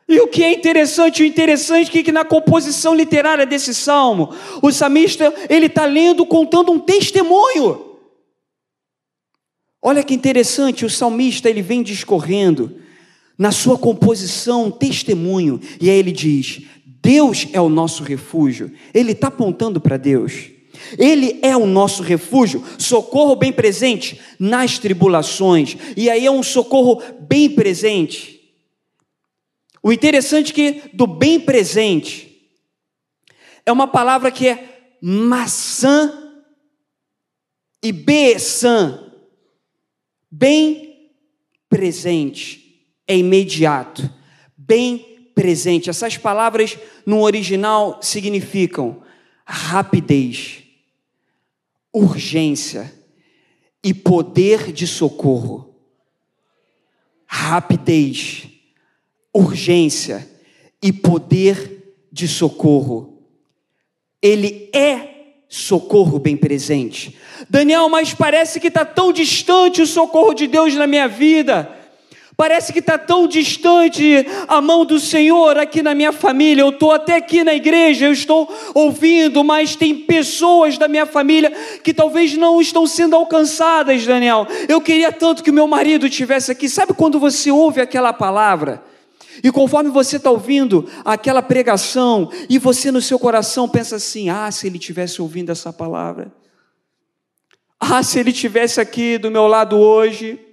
E 0.09 0.21
o 0.21 0.29
que 0.29 0.45
é 0.45 0.53
interessante, 0.53 1.23
o 1.23 1.27
interessante 1.27 1.99
é 1.99 2.03
que 2.03 2.13
na 2.13 2.25
composição 2.25 2.95
literária 2.95 3.45
desse 3.45 3.75
salmo, 3.75 4.33
o 4.63 4.71
salmista 4.71 5.33
ele 5.49 5.67
está 5.67 5.85
lendo, 5.85 6.25
contando 6.25 6.71
um 6.71 6.79
testemunho. 6.79 7.97
Olha 9.83 10.05
que 10.05 10.15
interessante, 10.15 10.85
o 10.85 10.91
salmista 10.91 11.51
ele 11.51 11.63
vem 11.63 11.83
discorrendo 11.83 12.77
na 13.37 13.51
sua 13.51 13.77
composição 13.77 14.67
um 14.67 14.71
testemunho 14.71 15.61
e 15.81 15.91
aí 15.91 15.97
ele 15.97 16.13
diz: 16.13 16.63
Deus 16.85 17.49
é 17.53 17.61
o 17.61 17.69
nosso 17.69 18.03
refúgio. 18.03 18.73
Ele 18.95 19.13
está 19.13 19.29
apontando 19.29 19.81
para 19.81 19.97
Deus. 19.97 20.56
Ele 20.99 21.39
é 21.43 21.57
o 21.57 21.67
nosso 21.67 22.03
refúgio, 22.03 22.65
socorro 22.79 23.37
bem 23.37 23.53
presente 23.53 24.21
nas 24.39 24.79
tribulações. 24.79 25.77
E 25.97 26.11
aí 26.11 26.27
é 26.27 26.31
um 26.31 26.43
socorro 26.43 27.03
bem 27.21 27.51
presente. 27.51 28.37
O 29.83 29.93
interessante 29.93 30.51
é 30.51 30.55
que 30.55 30.91
do 30.93 31.07
bem 31.07 31.39
presente 31.39 32.27
é 33.65 33.73
uma 33.73 33.87
palavra 33.87 34.31
que 34.31 34.49
é 34.49 34.97
maçã 35.01 36.33
e 37.83 37.93
beçã. 37.93 39.13
Bem 40.31 41.13
presente, 41.69 42.85
é 43.07 43.17
imediato. 43.17 44.09
Bem 44.57 45.31
presente. 45.35 45.91
Essas 45.91 46.17
palavras 46.17 46.77
no 47.05 47.21
original 47.21 48.01
significam 48.03 49.03
rapidez 49.45 50.66
urgência 51.97 52.93
e 53.83 53.95
poder 53.95 54.71
de 54.71 54.87
socorro. 54.87 55.75
Rapidez, 57.27 58.49
urgência 59.33 60.29
e 60.83 60.93
poder 60.93 61.97
de 62.13 62.29
socorro. 62.29 63.23
Ele 64.21 64.69
é 64.75 65.45
socorro 65.49 66.19
bem 66.19 66.37
presente. 66.37 67.17
Daniel, 67.49 67.89
mas 67.89 68.13
parece 68.13 68.61
que 68.61 68.69
está 68.69 68.85
tão 68.85 69.11
distante 69.11 69.81
o 69.81 69.87
socorro 69.87 70.35
de 70.35 70.47
Deus 70.47 70.75
na 70.75 70.87
minha 70.87 71.09
vida. 71.09 71.76
Parece 72.37 72.71
que 72.71 72.81
está 72.81 72.99
tão 72.99 73.27
distante 73.27 74.27
a 74.47 74.61
mão 74.61 74.85
do 74.85 75.01
Senhor 75.01 75.57
aqui 75.57 75.83
na 75.83 75.95
minha 75.95 76.13
família. 76.13 76.61
Eu 76.61 76.69
estou 76.69 76.93
até 76.93 77.17
aqui 77.17 77.43
na 77.43 77.55
igreja, 77.55 78.05
eu 78.05 78.13
estou 78.13 78.47
ouvindo, 78.75 79.43
mas 79.43 79.75
tem 79.75 79.95
pessoas 79.95 80.77
da 80.77 80.87
minha 80.87 81.07
família 81.07 81.51
que 81.83 81.95
talvez 81.95 82.37
não 82.37 82.61
estão 82.61 82.87
sendo 82.87 83.17
alcançadas, 83.17 84.05
Daniel. 84.05 84.47
Eu 84.69 84.83
queria 84.83 85.11
tanto 85.11 85.43
que 85.43 85.51
meu 85.51 85.67
marido 85.67 86.07
estivesse 86.07 86.53
aqui. 86.53 86.69
Sabe 86.69 86.93
quando 86.93 87.19
você 87.19 87.51
ouve 87.51 87.81
aquela 87.81 88.13
palavra? 88.13 88.83
E 89.43 89.51
conforme 89.51 89.89
você 89.89 90.17
está 90.17 90.31
ouvindo 90.31 90.87
aquela 91.07 91.43
pregação, 91.43 92.31
e 92.51 92.59
você 92.59 92.91
no 92.91 93.01
seu 93.01 93.19
coração 93.19 93.67
pensa 93.67 93.97
assim: 93.97 94.29
ah, 94.29 94.51
se 94.51 94.67
ele 94.67 94.79
tivesse 94.79 95.23
ouvindo 95.23 95.53
essa 95.53 95.73
palavra. 95.73 96.31
Ah, 97.81 98.03
se 98.03 98.19
ele 98.19 98.33
tivesse 98.33 98.79
aqui 98.79 99.17
do 99.17 99.31
meu 99.31 99.47
lado 99.47 99.79
hoje. 99.79 100.46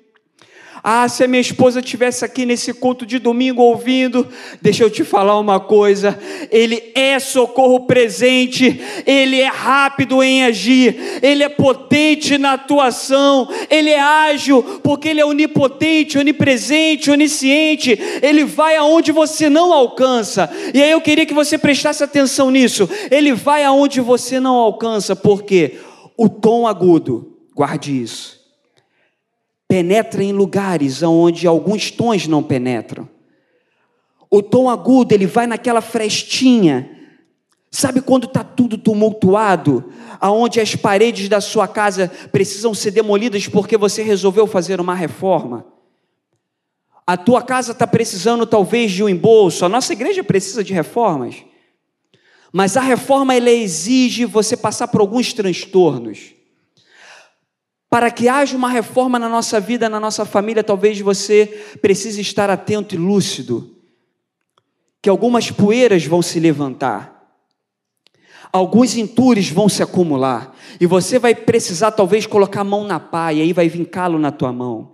Ah, 0.86 1.08
se 1.08 1.24
a 1.24 1.28
minha 1.30 1.40
esposa 1.40 1.82
tivesse 1.82 2.26
aqui 2.26 2.46
nesse 2.46 2.74
culto 2.74 3.06
de 3.06 3.18
domingo 3.18 3.62
ouvindo, 3.62 4.28
deixa 4.62 4.84
eu 4.84 4.90
te 4.90 5.06
falar 5.06 5.40
uma 5.40 5.58
coisa: 5.58 6.20
Ele 6.52 6.92
é 6.94 7.18
socorro 7.20 7.86
presente, 7.86 8.82
Ele 9.08 9.40
é 9.40 9.48
rápido 9.48 10.22
em 10.22 10.44
agir, 10.44 11.22
Ele 11.22 11.42
é 11.42 11.48
potente 11.48 12.38
na 12.38 12.54
atuação, 12.54 13.48
Ele 13.70 13.92
é 13.92 14.00
ágil, 14.02 14.62
porque 14.84 15.08
Ele 15.08 15.22
é 15.22 15.26
onipotente, 15.26 16.18
onipresente, 16.18 17.10
onisciente, 17.10 17.98
Ele 18.22 18.44
vai 18.44 18.76
aonde 18.76 19.14
você 19.14 19.50
não 19.50 19.72
alcança. 19.72 20.52
E 20.74 20.84
aí 20.84 20.92
eu 20.92 21.00
queria 21.00 21.26
que 21.26 21.34
você 21.34 21.58
prestasse 21.58 22.04
atenção 22.04 22.52
nisso: 22.52 22.90
Ele 23.10 23.32
vai 23.32 23.64
aonde 23.64 24.02
você 24.02 24.38
não 24.38 24.56
alcança, 24.56 25.16
porque 25.16 25.80
o 26.18 26.28
tom 26.28 26.68
agudo, 26.68 27.38
guarde 27.56 28.02
isso 28.02 28.43
penetra 29.74 30.24
em 30.24 30.32
lugares 30.32 31.02
onde 31.02 31.48
alguns 31.48 31.90
tons 31.90 32.28
não 32.28 32.44
penetram. 32.44 33.10
O 34.30 34.40
tom 34.40 34.70
agudo, 34.70 35.16
ele 35.16 35.26
vai 35.26 35.48
naquela 35.48 35.82
frestinha. 35.82 36.92
Sabe 37.72 38.00
quando 38.00 38.26
está 38.28 38.44
tudo 38.44 38.78
tumultuado, 38.78 39.92
aonde 40.22 40.60
as 40.60 40.76
paredes 40.76 41.28
da 41.28 41.42
sua 41.42 41.68
casa 41.68 42.08
precisam 42.32 42.72
ser 42.76 42.92
demolidas 42.92 43.48
porque 43.48 43.76
você 43.76 44.04
resolveu 44.04 44.46
fazer 44.46 44.80
uma 44.80 44.94
reforma? 44.94 45.66
A 47.04 47.18
tua 47.18 47.42
casa 47.42 47.72
está 47.72 47.88
precisando 47.88 48.46
talvez 48.46 48.92
de 48.92 49.04
um 49.04 49.10
embolso, 49.10 49.66
a 49.66 49.70
nossa 49.70 49.92
igreja 49.92 50.24
precisa 50.24 50.64
de 50.64 50.72
reformas. 50.72 51.38
Mas 52.52 52.78
a 52.78 52.82
reforma 52.82 53.34
ela 53.34 53.50
exige 53.50 54.24
você 54.24 54.56
passar 54.56 54.88
por 54.90 55.02
alguns 55.02 55.34
transtornos. 55.34 56.43
Para 57.94 58.10
que 58.10 58.28
haja 58.28 58.58
uma 58.58 58.70
reforma 58.70 59.20
na 59.20 59.30
nossa 59.30 59.60
vida, 59.60 59.88
na 59.88 60.00
nossa 60.00 60.26
família, 60.26 60.64
talvez 60.64 61.00
você 61.00 61.46
precise 61.80 62.22
estar 62.22 62.50
atento 62.50 62.96
e 62.96 62.98
lúcido. 62.98 63.70
que 65.00 65.08
algumas 65.08 65.52
poeiras 65.52 66.04
vão 66.04 66.20
se 66.20 66.40
levantar, 66.40 67.38
alguns 68.52 68.96
entures 68.96 69.48
vão 69.50 69.70
se 69.70 69.84
acumular, 69.84 70.56
e 70.80 70.88
você 70.88 71.20
vai 71.20 71.36
precisar 71.36 71.92
talvez 71.92 72.26
colocar 72.26 72.62
a 72.62 72.64
mão 72.64 72.84
na 72.84 73.00
pá, 73.00 73.32
e 73.32 73.42
aí 73.42 73.54
vai 73.54 73.70
vir 73.70 73.86
calo 73.86 74.18
na 74.18 74.32
tua 74.32 74.52
mão. 74.52 74.94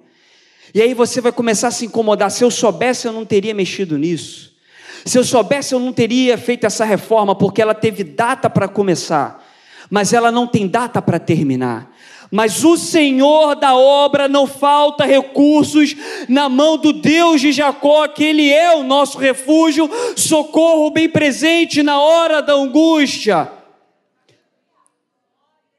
E 0.74 0.82
aí 0.82 0.94
você 0.94 1.22
vai 1.22 1.32
começar 1.32 1.70
a 1.70 1.72
se 1.72 1.86
incomodar. 1.86 2.30
Se 2.30 2.44
eu 2.44 2.52
soubesse, 2.52 3.08
eu 3.08 3.14
não 3.14 3.24
teria 3.24 3.54
mexido 3.54 3.98
nisso. 3.98 4.58
Se 5.06 5.18
eu 5.18 5.24
soubesse, 5.24 5.74
eu 5.74 5.80
não 5.80 5.94
teria 5.94 6.38
feito 6.38 6.66
essa 6.66 6.84
reforma, 6.84 7.34
porque 7.34 7.62
ela 7.62 7.74
teve 7.74 8.04
data 8.04 8.50
para 8.50 8.68
começar, 8.68 9.42
mas 9.90 10.12
ela 10.12 10.34
não 10.34 10.46
tem 10.46 10.68
data 10.68 11.02
para 11.02 11.18
terminar. 11.18 11.89
Mas 12.32 12.64
o 12.64 12.78
Senhor 12.78 13.56
da 13.56 13.76
obra 13.76 14.28
não 14.28 14.46
falta 14.46 15.04
recursos 15.04 15.96
na 16.28 16.48
mão 16.48 16.78
do 16.78 16.94
Deus 16.94 17.42
de 17.42 17.52
Jacó, 17.52 18.08
que 18.08 18.24
Ele 18.24 18.52
é 18.52 18.76
o 18.76 18.84
nosso 18.84 19.18
refúgio, 19.18 19.90
socorro 20.16 20.92
bem 20.92 21.10
presente 21.10 21.82
na 21.82 22.00
hora 22.00 22.42
da 22.42 22.54
angústia. 22.54 23.52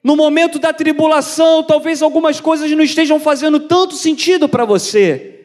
No 0.03 0.17
momento 0.17 0.59
da 0.59 0.73
tribulação, 0.73 1.63
talvez 1.63 2.03
algumas 2.03 2.41
coisas 2.41 2.71
não 2.73 2.83
estejam 2.83 3.21
fazendo 3.21 3.61
tanto 3.61 3.95
sentido 3.95 4.49
para 4.49 4.65
você. 4.65 5.37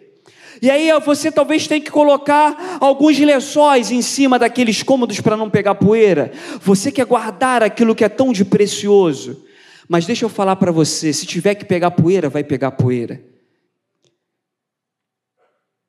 E 0.62 0.72
aí 0.72 0.90
você 1.02 1.32
talvez 1.32 1.68
tenha 1.68 1.82
que 1.82 1.92
colocar 1.92 2.78
alguns 2.80 3.20
lençóis 3.20 3.92
em 3.92 4.02
cima 4.02 4.40
daqueles 4.40 4.82
cômodos 4.82 5.20
para 5.20 5.38
não 5.38 5.50
pegar 5.50 5.76
poeira. 5.76 6.32
Você 6.62 6.92
quer 6.92 7.06
guardar 7.06 7.62
aquilo 7.62 7.94
que 7.94 8.06
é 8.06 8.10
tão 8.10 8.32
de 8.32 8.46
precioso. 8.46 9.46
Mas 9.88 10.06
deixa 10.06 10.26
eu 10.26 10.30
falar 10.30 10.56
para 10.56 10.72
você: 10.72 11.14
se 11.14 11.26
tiver 11.26 11.56
que 11.56 11.66
pegar 11.66 11.92
poeira, 11.92 12.30
vai 12.30 12.44
pegar 12.44 12.72
poeira. 12.72 13.24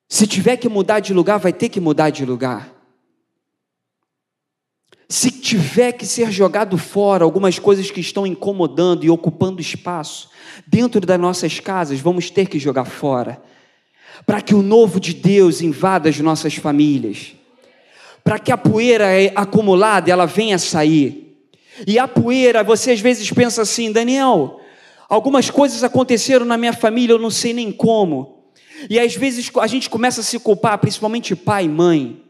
Se 0.08 0.26
tiver 0.26 0.56
que 0.56 0.68
mudar 0.68 1.00
de 1.00 1.12
lugar, 1.12 1.38
vai 1.38 1.52
ter 1.52 1.68
que 1.68 1.80
mudar 1.80 2.10
de 2.10 2.24
lugar. 2.24 2.76
Se 5.08 5.30
tiver 5.30 5.92
que 5.92 6.04
ser 6.04 6.32
jogado 6.32 6.76
fora 6.76 7.24
algumas 7.24 7.58
coisas 7.58 7.90
que 7.90 8.00
estão 8.00 8.26
incomodando 8.26 9.04
e 9.04 9.10
ocupando 9.10 9.60
espaço 9.60 10.30
dentro 10.66 11.00
das 11.00 11.18
nossas 11.18 11.60
casas, 11.60 12.00
vamos 12.00 12.28
ter 12.28 12.48
que 12.48 12.58
jogar 12.58 12.84
fora. 12.84 13.40
Para 14.24 14.40
que 14.40 14.54
o 14.54 14.62
novo 14.62 14.98
de 14.98 15.14
Deus 15.14 15.60
invada 15.60 16.08
as 16.08 16.18
nossas 16.18 16.56
famílias. 16.56 17.34
Para 18.24 18.38
que 18.38 18.50
a 18.50 18.58
poeira 18.58 19.06
acumulada 19.36 20.10
ela 20.10 20.26
venha 20.26 20.58
sair. 20.58 21.25
E 21.84 21.98
a 21.98 22.06
poeira, 22.06 22.62
você 22.62 22.92
às 22.92 23.00
vezes 23.00 23.30
pensa 23.30 23.62
assim, 23.62 23.90
Daniel, 23.90 24.60
algumas 25.08 25.50
coisas 25.50 25.82
aconteceram 25.82 26.46
na 26.46 26.56
minha 26.56 26.72
família, 26.72 27.14
eu 27.14 27.18
não 27.18 27.30
sei 27.30 27.52
nem 27.52 27.72
como. 27.72 28.44
E 28.88 29.00
às 29.00 29.16
vezes 29.16 29.50
a 29.60 29.66
gente 29.66 29.90
começa 29.90 30.20
a 30.20 30.24
se 30.24 30.38
culpar, 30.38 30.78
principalmente 30.78 31.34
pai 31.34 31.64
e 31.64 31.68
mãe. 31.68 32.22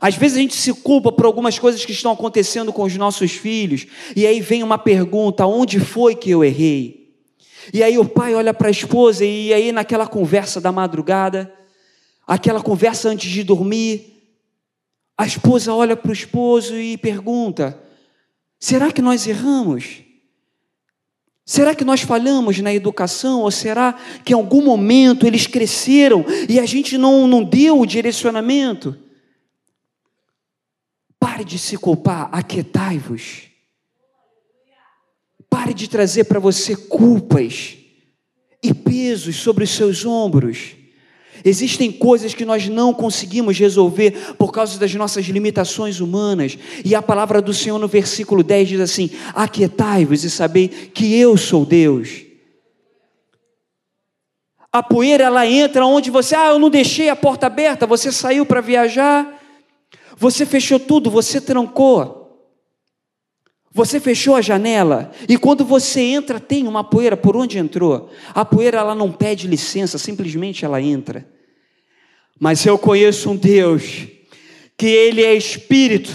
Às 0.00 0.16
vezes 0.16 0.36
a 0.36 0.40
gente 0.40 0.54
se 0.54 0.72
culpa 0.72 1.12
por 1.12 1.24
algumas 1.24 1.58
coisas 1.58 1.84
que 1.84 1.92
estão 1.92 2.10
acontecendo 2.10 2.72
com 2.72 2.82
os 2.82 2.96
nossos 2.96 3.32
filhos, 3.32 3.86
e 4.16 4.26
aí 4.26 4.40
vem 4.40 4.62
uma 4.62 4.76
pergunta: 4.76 5.46
onde 5.46 5.78
foi 5.78 6.14
que 6.14 6.30
eu 6.30 6.44
errei? 6.44 7.14
E 7.72 7.82
aí 7.82 7.96
o 7.96 8.04
pai 8.04 8.34
olha 8.34 8.52
para 8.52 8.68
a 8.68 8.70
esposa, 8.70 9.24
e 9.24 9.54
aí 9.54 9.70
naquela 9.70 10.06
conversa 10.06 10.60
da 10.60 10.72
madrugada, 10.72 11.52
aquela 12.26 12.60
conversa 12.60 13.08
antes 13.08 13.30
de 13.30 13.44
dormir, 13.44 14.12
a 15.16 15.24
esposa 15.24 15.72
olha 15.72 15.96
para 15.96 16.10
o 16.10 16.12
esposo 16.12 16.74
e 16.74 16.96
pergunta: 16.96 17.80
Será 18.62 18.92
que 18.92 19.02
nós 19.02 19.26
erramos? 19.26 20.04
Será 21.44 21.74
que 21.74 21.84
nós 21.84 22.02
falhamos 22.02 22.60
na 22.60 22.72
educação? 22.72 23.40
Ou 23.40 23.50
será 23.50 23.92
que 24.24 24.32
em 24.32 24.36
algum 24.36 24.62
momento 24.62 25.26
eles 25.26 25.48
cresceram 25.48 26.24
e 26.48 26.60
a 26.60 26.64
gente 26.64 26.96
não, 26.96 27.26
não 27.26 27.42
deu 27.42 27.80
o 27.80 27.84
direcionamento? 27.84 28.96
Pare 31.18 31.44
de 31.44 31.58
se 31.58 31.76
culpar, 31.76 32.28
aquietai-vos. 32.30 33.48
Pare 35.50 35.74
de 35.74 35.88
trazer 35.88 36.22
para 36.24 36.38
você 36.38 36.76
culpas 36.76 37.76
e 38.62 38.72
pesos 38.72 39.34
sobre 39.34 39.64
os 39.64 39.70
seus 39.70 40.06
ombros. 40.06 40.76
Existem 41.44 41.90
coisas 41.90 42.34
que 42.34 42.44
nós 42.44 42.68
não 42.68 42.94
conseguimos 42.94 43.58
resolver 43.58 44.34
por 44.38 44.52
causa 44.52 44.78
das 44.78 44.94
nossas 44.94 45.24
limitações 45.26 46.00
humanas. 46.00 46.58
E 46.84 46.94
a 46.94 47.02
palavra 47.02 47.42
do 47.42 47.52
Senhor 47.52 47.78
no 47.78 47.88
versículo 47.88 48.42
10 48.42 48.68
diz 48.68 48.80
assim: 48.80 49.10
Aquietai-vos 49.34 50.24
e 50.24 50.30
sabei 50.30 50.68
que 50.68 51.14
eu 51.14 51.36
sou 51.36 51.64
Deus. 51.64 52.22
A 54.72 54.82
poeira 54.82 55.24
ela 55.24 55.46
entra 55.46 55.84
onde 55.84 56.10
você, 56.10 56.34
ah, 56.34 56.48
eu 56.48 56.58
não 56.58 56.70
deixei 56.70 57.10
a 57.10 57.16
porta 57.16 57.46
aberta, 57.46 57.86
você 57.86 58.10
saiu 58.10 58.46
para 58.46 58.62
viajar, 58.62 59.38
você 60.16 60.46
fechou 60.46 60.80
tudo, 60.80 61.10
você 61.10 61.40
trancou. 61.40 62.21
Você 63.74 63.98
fechou 63.98 64.36
a 64.36 64.42
janela 64.42 65.10
e 65.28 65.38
quando 65.38 65.64
você 65.64 66.00
entra 66.00 66.38
tem 66.38 66.68
uma 66.68 66.84
poeira 66.84 67.16
por 67.16 67.36
onde 67.36 67.58
entrou. 67.58 68.10
A 68.34 68.44
poeira 68.44 68.78
ela 68.78 68.94
não 68.94 69.10
pede 69.10 69.48
licença, 69.48 69.96
simplesmente 69.96 70.64
ela 70.64 70.80
entra. 70.80 71.26
Mas 72.38 72.66
eu 72.66 72.76
conheço 72.76 73.30
um 73.30 73.36
Deus 73.36 74.06
que 74.76 74.86
ele 74.86 75.22
é 75.22 75.34
espírito. 75.34 76.12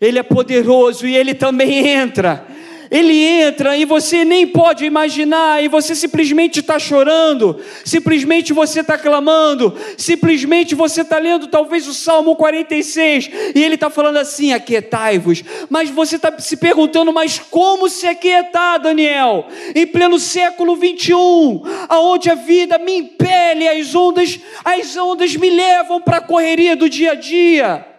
Ele 0.00 0.18
é 0.18 0.22
poderoso 0.22 1.06
e 1.06 1.14
ele 1.14 1.34
também 1.34 1.88
entra 1.88 2.55
ele 2.90 3.16
entra 3.16 3.76
e 3.76 3.84
você 3.84 4.24
nem 4.24 4.46
pode 4.46 4.84
imaginar, 4.84 5.62
e 5.62 5.68
você 5.68 5.94
simplesmente 5.94 6.60
está 6.60 6.78
chorando, 6.78 7.60
simplesmente 7.84 8.52
você 8.52 8.80
está 8.80 8.96
clamando, 8.96 9.74
simplesmente 9.96 10.74
você 10.74 11.02
está 11.02 11.18
lendo 11.18 11.48
talvez 11.48 11.86
o 11.88 11.94
Salmo 11.94 12.36
46, 12.36 13.30
e 13.54 13.62
ele 13.62 13.74
está 13.74 13.90
falando 13.90 14.18
assim: 14.18 14.52
aquietai-vos. 14.52 15.42
Mas 15.68 15.90
você 15.90 16.16
está 16.16 16.38
se 16.38 16.56
perguntando, 16.56 17.12
mas 17.12 17.38
como 17.38 17.88
se 17.88 18.06
aquietar, 18.06 18.80
Daniel? 18.80 19.46
Em 19.74 19.86
pleno 19.86 20.18
século 20.18 20.76
21, 20.76 21.62
aonde 21.88 22.30
a 22.30 22.34
vida 22.34 22.78
me 22.78 22.98
impele, 22.98 23.68
as 23.68 23.94
ondas, 23.94 24.38
as 24.64 24.96
ondas 24.96 25.34
me 25.36 25.50
levam 25.50 26.00
para 26.00 26.18
a 26.18 26.20
correria 26.20 26.76
do 26.76 26.88
dia 26.88 27.12
a 27.12 27.14
dia. 27.14 27.95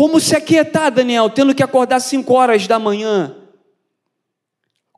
Como 0.00 0.18
se 0.18 0.34
aquietar, 0.34 0.90
Daniel, 0.90 1.28
tendo 1.28 1.54
que 1.54 1.62
acordar 1.62 2.00
5 2.00 2.32
horas 2.32 2.66
da 2.66 2.78
manhã? 2.78 3.36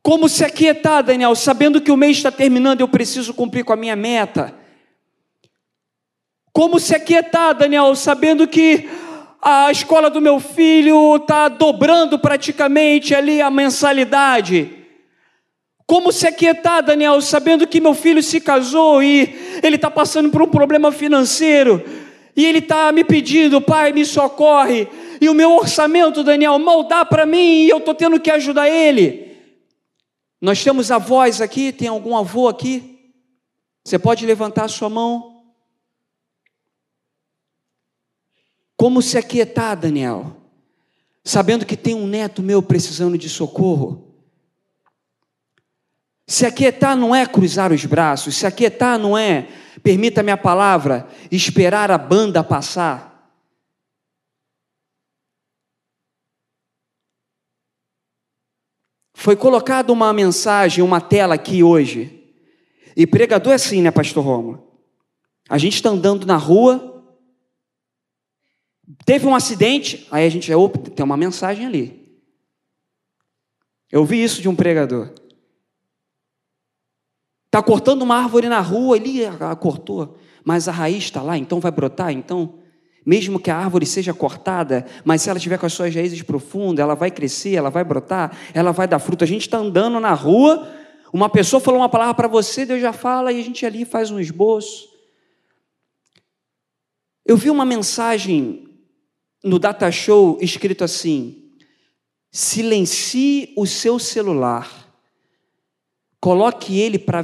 Como 0.01 0.29
se 0.29 0.45
aquietar, 0.45 1.03
Daniel, 1.03 1.35
sabendo 1.35 1.81
que 1.81 1.91
o 1.91 1.97
mês 1.97 2.19
está 2.19 2.31
terminando 2.31 2.79
e 2.79 2.83
eu 2.85 2.89
preciso 2.89 3.35
cumprir 3.35 3.65
com 3.65 3.73
a 3.73 3.77
minha 3.77 3.97
meta? 3.97 4.55
Como 6.53 6.79
se 6.79 6.95
aquietar, 6.95 7.53
Daniel, 7.53 7.97
sabendo 7.97 8.47
que 8.47 8.89
a 9.43 9.73
escola 9.73 10.09
do 10.09 10.21
meu 10.21 10.39
filho 10.39 11.17
está 11.17 11.49
dobrando 11.49 12.17
praticamente 12.17 13.13
ali 13.13 13.43
a 13.43 13.51
mensalidade? 13.51 14.71
Como 15.85 16.13
se 16.13 16.29
aquietar, 16.29 16.81
Daniel, 16.81 17.21
sabendo 17.21 17.67
que 17.67 17.81
meu 17.81 17.95
filho 17.95 18.23
se 18.23 18.41
casou 18.41 19.03
e 19.03 19.37
ele 19.65 19.75
está 19.75 19.91
passando 19.91 20.31
por 20.31 20.43
um 20.43 20.49
problema 20.49 20.93
financeiro? 20.93 22.02
E 22.35 22.45
ele 22.45 22.59
está 22.59 22.91
me 22.93 23.05
pedindo, 23.05 23.61
pai, 23.61 23.93
me 23.93 24.05
socorre. 24.05 24.89
E 25.21 25.29
o 25.29 25.35
meu 25.35 25.53
orçamento, 25.53 26.25
Daniel, 26.25 26.59
mal 26.59 26.85
dá 26.85 27.05
para 27.05 27.27
mim 27.27 27.65
e 27.65 27.69
eu 27.69 27.79
estou 27.79 27.95
tendo 27.95 28.19
que 28.19 28.31
ajudar 28.31 28.69
ele. 28.69 29.37
Nós 30.41 30.63
temos 30.63 30.91
avós 30.91 31.41
aqui, 31.41 31.73
tem 31.73 31.89
algum 31.89 32.17
avô 32.17 32.49
aqui? 32.49 33.15
Você 33.85 33.99
pode 33.99 34.25
levantar 34.27 34.65
a 34.65 34.69
sua 34.69 34.89
mão? 34.89 35.45
Como 38.77 39.01
se 39.01 39.17
aquietar, 39.17 39.77
Daniel? 39.77 40.37
Sabendo 41.23 41.65
que 41.65 41.77
tem 41.77 41.95
um 41.95 42.07
neto 42.07 42.43
meu 42.43 42.63
precisando 42.63 43.17
de 43.17 43.29
socorro. 43.29 44.12
Se 46.33 46.47
aquietar 46.47 46.97
não 46.97 47.15
é 47.15 47.27
cruzar 47.27 47.71
os 47.75 47.85
braços, 47.85 48.35
se 48.39 48.47
aquietar 48.47 48.99
não 48.99 49.19
é 49.19 49.49
permita-me 49.83 50.33
a 50.33 50.37
palavra, 50.39 51.07
esperar 51.31 51.91
a 51.91 51.99
banda 51.99 52.43
passar. 52.43 53.31
Foi 59.13 59.37
colocada 59.37 59.93
uma 59.93 60.11
mensagem, 60.15 60.83
uma 60.83 61.03
tela 61.03 61.35
aqui 61.35 61.63
hoje. 61.63 62.35
E 62.97 63.07
pregador 63.07 63.53
é 63.53 63.57
assim, 63.57 63.83
né, 63.83 63.91
pastor 63.91 64.25
Romulo? 64.25 64.83
A 65.51 65.59
gente 65.59 65.75
está 65.75 65.91
andando 65.91 66.27
na 66.27 66.39
rua, 66.39 67.15
teve 69.05 69.27
um 69.27 69.35
acidente, 69.35 70.09
aí 70.11 70.25
a 70.25 70.31
gente, 70.31 70.51
opa, 70.55 70.79
tem 70.79 71.05
uma 71.05 71.15
mensagem 71.15 71.67
ali. 71.67 72.19
Eu 73.91 74.01
ouvi 74.01 74.25
isso 74.25 74.41
de 74.41 74.49
um 74.49 74.57
pregador. 74.57 75.13
Está 77.53 77.63
cortando 77.63 78.01
uma 78.01 78.17
árvore 78.17 78.49
na 78.49 78.61
rua, 78.61 78.97
ele 78.97 79.27
ah, 79.27 79.55
cortou, 79.55 80.17
mas 80.43 80.69
a 80.69 80.73
raiz 80.73 81.05
está 81.05 81.21
lá, 81.21 81.37
então 81.37 81.61
vai 81.61 81.71
brotar. 81.71 82.11
Então, 82.11 82.55
mesmo 83.05 83.39
que 83.39 83.51
a 83.51 83.57
árvore 83.59 83.85
seja 83.85 84.15
cortada, 84.15 84.87
mas 85.05 85.21
se 85.21 85.29
ela 85.29 85.39
tiver 85.39 85.59
com 85.59 85.67
as 85.67 85.75
suas 85.75 85.95
raízes 85.95 86.23
profundas, 86.23 86.83
ela 86.83 86.95
vai 86.95 87.11
crescer, 87.11 87.55
ela 87.55 87.69
vai 87.69 87.85
brotar, 87.85 88.35
ela 88.55 88.73
vai 88.73 88.89
dar 88.89 88.99
fruto. 88.99 89.23
A 89.23 89.27
gente 89.27 89.43
está 89.43 89.59
andando 89.59 90.01
na 90.01 90.15
rua, 90.15 90.67
uma 91.13 91.29
pessoa 91.29 91.61
falou 91.61 91.81
uma 91.81 91.91
palavra 91.91 92.15
para 92.15 92.27
você, 92.27 92.65
Deus 92.65 92.81
já 92.81 92.91
fala, 92.91 93.31
e 93.31 93.39
a 93.39 93.45
gente 93.45 93.67
ali 93.67 93.85
faz 93.85 94.11
um 94.11 94.19
esboço. 94.19 94.89
Eu 97.27 97.37
vi 97.37 97.51
uma 97.51 97.67
mensagem 97.67 98.67
no 99.45 99.59
Data 99.59 99.93
Show 99.93 100.39
escrito 100.41 100.85
assim: 100.85 101.51
silencie 102.31 103.53
o 103.59 103.67
seu 103.67 103.99
celular, 103.99 104.82
coloque 106.23 106.79
ele 106.79 107.01
para 107.01 107.21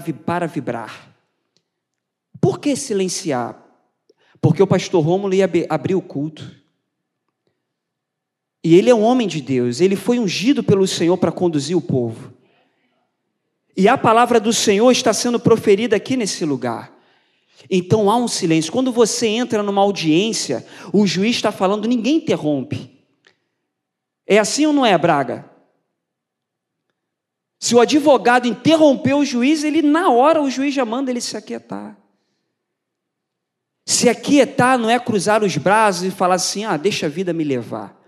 vibrar. 0.49 1.15
Por 2.41 2.59
que 2.59 2.75
silenciar? 2.75 3.57
Porque 4.41 4.61
o 4.61 4.67
pastor 4.67 5.05
Rômulo 5.05 5.33
ia 5.33 5.49
abrir 5.69 5.95
o 5.95 6.03
culto. 6.03 6.51
E 8.65 8.75
ele 8.75 8.91
é 8.91 8.95
um 8.95 9.05
homem 9.05 9.29
de 9.29 9.41
Deus, 9.41 9.81
ele 9.81 9.95
foi 9.95 10.19
ungido 10.19 10.65
pelo 10.65 10.85
Senhor 10.85 11.17
para 11.17 11.31
conduzir 11.31 11.77
o 11.77 11.81
povo. 11.81 12.35
E 13.77 13.87
a 13.87 13.97
palavra 13.97 14.41
do 14.41 14.53
Senhor 14.53 14.91
está 14.91 15.13
sendo 15.13 15.39
proferida 15.39 15.95
aqui 15.95 16.17
nesse 16.17 16.45
lugar. 16.45 16.93
Então 17.71 18.11
há 18.11 18.17
um 18.17 18.27
silêncio. 18.27 18.73
Quando 18.73 18.91
você 18.91 19.29
entra 19.29 19.63
numa 19.63 19.81
audiência, 19.81 20.67
o 20.93 21.07
juiz 21.07 21.37
está 21.37 21.53
falando, 21.53 21.87
ninguém 21.87 22.17
interrompe. 22.17 22.99
É 24.27 24.41
assim 24.41 24.67
ou 24.67 24.73
não 24.73 24.85
é, 24.85 24.99
Braga? 24.99 25.48
Se 27.59 27.75
o 27.75 27.81
advogado 27.81 28.47
interrompeu 28.47 29.19
o 29.19 29.25
juiz, 29.25 29.65
ele 29.65 29.83
na 29.83 30.11
hora 30.11 30.41
o 30.41 30.51
juiz 30.51 30.73
já 30.73 30.85
manda 30.85 31.11
ele 31.11 31.21
se 31.21 31.37
aquietar. 31.37 31.97
Se 33.85 34.09
aquietar 34.09 34.79
não 34.79 34.89
é 34.89 34.99
cruzar 35.01 35.43
os 35.43 35.57
braços 35.57 36.05
e 36.05 36.11
falar 36.11 36.37
assim: 36.37 36.65
"Ah, 36.65 36.77
deixa 36.77 37.07
a 37.07 37.09
vida 37.09 37.33
me 37.33 37.43
levar". 37.43 37.99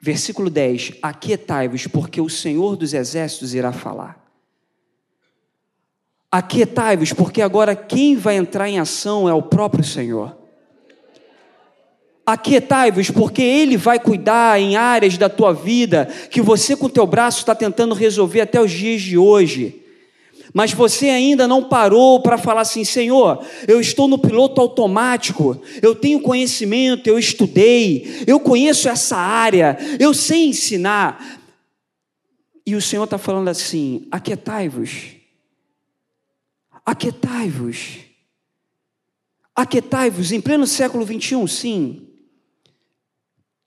Versículo 0.00 0.48
10: 0.48 0.94
Aquietai-vos, 1.02 1.86
porque 1.86 2.20
o 2.20 2.28
Senhor 2.28 2.74
dos 2.74 2.94
exércitos 2.94 3.54
irá 3.54 3.70
falar. 3.70 4.18
Aquietai-vos, 6.30 7.12
porque 7.12 7.42
agora 7.42 7.76
quem 7.76 8.16
vai 8.16 8.36
entrar 8.36 8.68
em 8.68 8.78
ação 8.78 9.28
é 9.28 9.34
o 9.34 9.42
próprio 9.42 9.84
Senhor. 9.84 10.39
Aquietai-vos, 12.30 13.10
porque 13.10 13.42
Ele 13.42 13.76
vai 13.76 13.98
cuidar 13.98 14.60
em 14.60 14.76
áreas 14.76 15.18
da 15.18 15.28
tua 15.28 15.52
vida 15.52 16.06
que 16.30 16.40
você 16.40 16.76
com 16.76 16.88
teu 16.88 17.04
braço 17.04 17.40
está 17.40 17.56
tentando 17.56 17.92
resolver 17.92 18.42
até 18.42 18.60
os 18.60 18.70
dias 18.70 19.02
de 19.02 19.18
hoje. 19.18 19.82
Mas 20.54 20.72
você 20.72 21.08
ainda 21.08 21.48
não 21.48 21.64
parou 21.64 22.22
para 22.22 22.38
falar 22.38 22.60
assim: 22.60 22.84
Senhor, 22.84 23.44
eu 23.66 23.80
estou 23.80 24.06
no 24.06 24.16
piloto 24.16 24.60
automático, 24.60 25.60
eu 25.82 25.92
tenho 25.92 26.20
conhecimento, 26.20 27.08
eu 27.08 27.18
estudei, 27.18 28.22
eu 28.28 28.38
conheço 28.38 28.88
essa 28.88 29.16
área, 29.16 29.76
eu 29.98 30.14
sei 30.14 30.46
ensinar. 30.46 31.42
E 32.64 32.76
o 32.76 32.80
Senhor 32.80 33.04
está 33.04 33.18
falando 33.18 33.48
assim: 33.48 34.06
aquietai-vos, 34.08 35.16
aquietai-vos, 36.86 37.98
aquietai-vos, 39.52 40.30
em 40.30 40.40
pleno 40.40 40.64
século 40.64 41.04
21, 41.04 41.44
sim. 41.48 42.06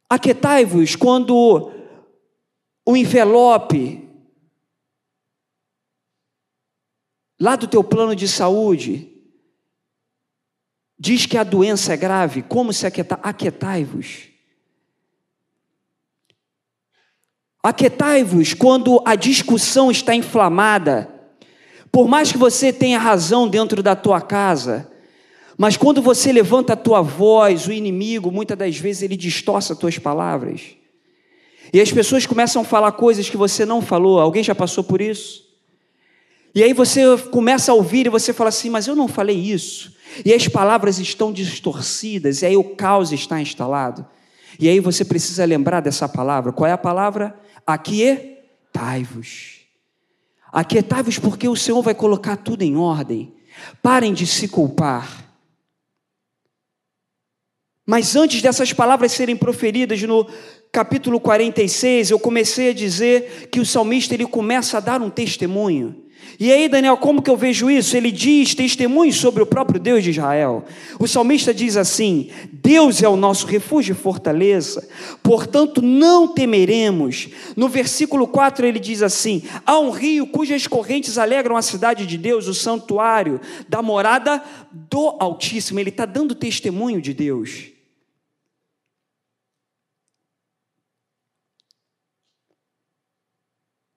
Aquietai-vos 0.09 0.95
quando 0.95 1.71
o 2.85 2.95
envelope 2.95 4.03
lá 7.43 7.57
do 7.57 7.67
teu 7.67 7.83
plano 7.83 8.15
de 8.15 8.25
saúde, 8.25 9.11
diz 10.97 11.25
que 11.25 11.37
a 11.37 11.43
doença 11.43 11.93
é 11.93 11.97
grave, 11.97 12.41
como 12.41 12.71
se 12.71 12.87
aquietar? 12.87 13.19
Aquietai-vos. 13.21 14.29
Aquietai-vos 17.61 18.53
quando 18.53 19.01
a 19.05 19.15
discussão 19.15 19.91
está 19.91 20.15
inflamada. 20.15 21.13
Por 21.91 22.07
mais 22.07 22.31
que 22.31 22.37
você 22.37 22.71
tenha 22.71 22.97
razão 22.97 23.45
dentro 23.45 23.83
da 23.83 23.93
tua 23.93 24.21
casa, 24.21 24.89
mas 25.63 25.77
quando 25.77 26.01
você 26.01 26.33
levanta 26.33 26.73
a 26.73 26.75
tua 26.75 27.01
voz, 27.01 27.67
o 27.67 27.71
inimigo, 27.71 28.29
muitas 28.29 28.57
das 28.57 28.75
vezes, 28.75 29.01
ele 29.01 29.15
distorce 29.15 29.71
as 29.71 29.77
tuas 29.77 29.97
palavras. 29.97 30.75
E 31.71 31.79
as 31.79 31.89
pessoas 31.89 32.25
começam 32.25 32.63
a 32.63 32.65
falar 32.65 32.91
coisas 32.91 33.29
que 33.29 33.37
você 33.37 33.65
não 33.65 33.81
falou. 33.81 34.19
Alguém 34.19 34.43
já 34.43 34.53
passou 34.53 34.83
por 34.83 34.99
isso? 34.99 35.45
E 36.53 36.61
aí 36.61 36.73
você 36.73 37.17
começa 37.31 37.71
a 37.71 37.75
ouvir 37.75 38.07
e 38.07 38.09
você 38.09 38.33
fala 38.33 38.49
assim, 38.49 38.69
mas 38.69 38.87
eu 38.87 38.93
não 38.93 39.07
falei 39.07 39.37
isso. 39.37 39.95
E 40.25 40.33
as 40.33 40.49
palavras 40.49 40.99
estão 40.99 41.31
distorcidas, 41.31 42.41
e 42.41 42.45
aí 42.45 42.57
o 42.57 42.75
caos 42.75 43.13
está 43.13 43.39
instalado. 43.39 44.05
E 44.59 44.67
aí 44.67 44.81
você 44.81 45.05
precisa 45.05 45.45
lembrar 45.45 45.79
dessa 45.79 46.09
palavra. 46.09 46.51
Qual 46.51 46.67
é 46.67 46.73
a 46.73 46.77
palavra? 46.77 47.39
Aquietai-vos. 47.65 49.61
Aquietai-vos 50.51 51.19
porque 51.19 51.47
o 51.47 51.55
Senhor 51.55 51.81
vai 51.81 51.95
colocar 51.95 52.35
tudo 52.35 52.63
em 52.63 52.75
ordem. 52.75 53.33
Parem 53.81 54.13
de 54.13 54.27
se 54.27 54.49
culpar. 54.49 55.22
Mas 57.85 58.15
antes 58.15 58.41
dessas 58.41 58.71
palavras 58.71 59.11
serem 59.11 59.35
proferidas 59.35 60.01
no 60.03 60.25
capítulo 60.71 61.19
46, 61.19 62.11
eu 62.11 62.19
comecei 62.19 62.69
a 62.69 62.73
dizer 62.73 63.49
que 63.51 63.59
o 63.59 63.65
salmista 63.65 64.13
ele 64.13 64.25
começa 64.25 64.77
a 64.77 64.81
dar 64.81 65.01
um 65.01 65.09
testemunho. 65.09 66.03
E 66.39 66.51
aí, 66.51 66.67
Daniel, 66.67 66.97
como 66.97 67.21
que 67.21 67.29
eu 67.29 67.37
vejo 67.37 67.69
isso? 67.69 67.95
Ele 67.95 68.11
diz 68.11 68.55
testemunho 68.55 69.13
sobre 69.13 69.43
o 69.43 69.45
próprio 69.45 69.79
Deus 69.79 70.03
de 70.03 70.11
Israel. 70.11 70.63
O 70.97 71.07
salmista 71.07 71.53
diz 71.53 71.77
assim: 71.77 72.29
Deus 72.51 73.03
é 73.03 73.07
o 73.07 73.15
nosso 73.15 73.45
refúgio 73.45 73.93
e 73.93 73.97
fortaleza, 73.97 74.87
portanto 75.21 75.81
não 75.81 76.27
temeremos. 76.27 77.29
No 77.55 77.67
versículo 77.67 78.27
4 78.27 78.65
ele 78.65 78.79
diz 78.79 79.03
assim: 79.03 79.43
Há 79.65 79.77
um 79.77 79.91
rio 79.91 80.25
cujas 80.25 80.65
correntes 80.65 81.17
alegram 81.17 81.55
a 81.55 81.61
cidade 81.61 82.05
de 82.05 82.17
Deus, 82.17 82.47
o 82.47 82.53
santuário 82.53 83.39
da 83.69 83.81
morada 83.81 84.41
do 84.71 85.15
Altíssimo. 85.19 85.79
Ele 85.79 85.89
está 85.89 86.05
dando 86.05 86.33
testemunho 86.33 87.01
de 87.01 87.13
Deus. 87.13 87.72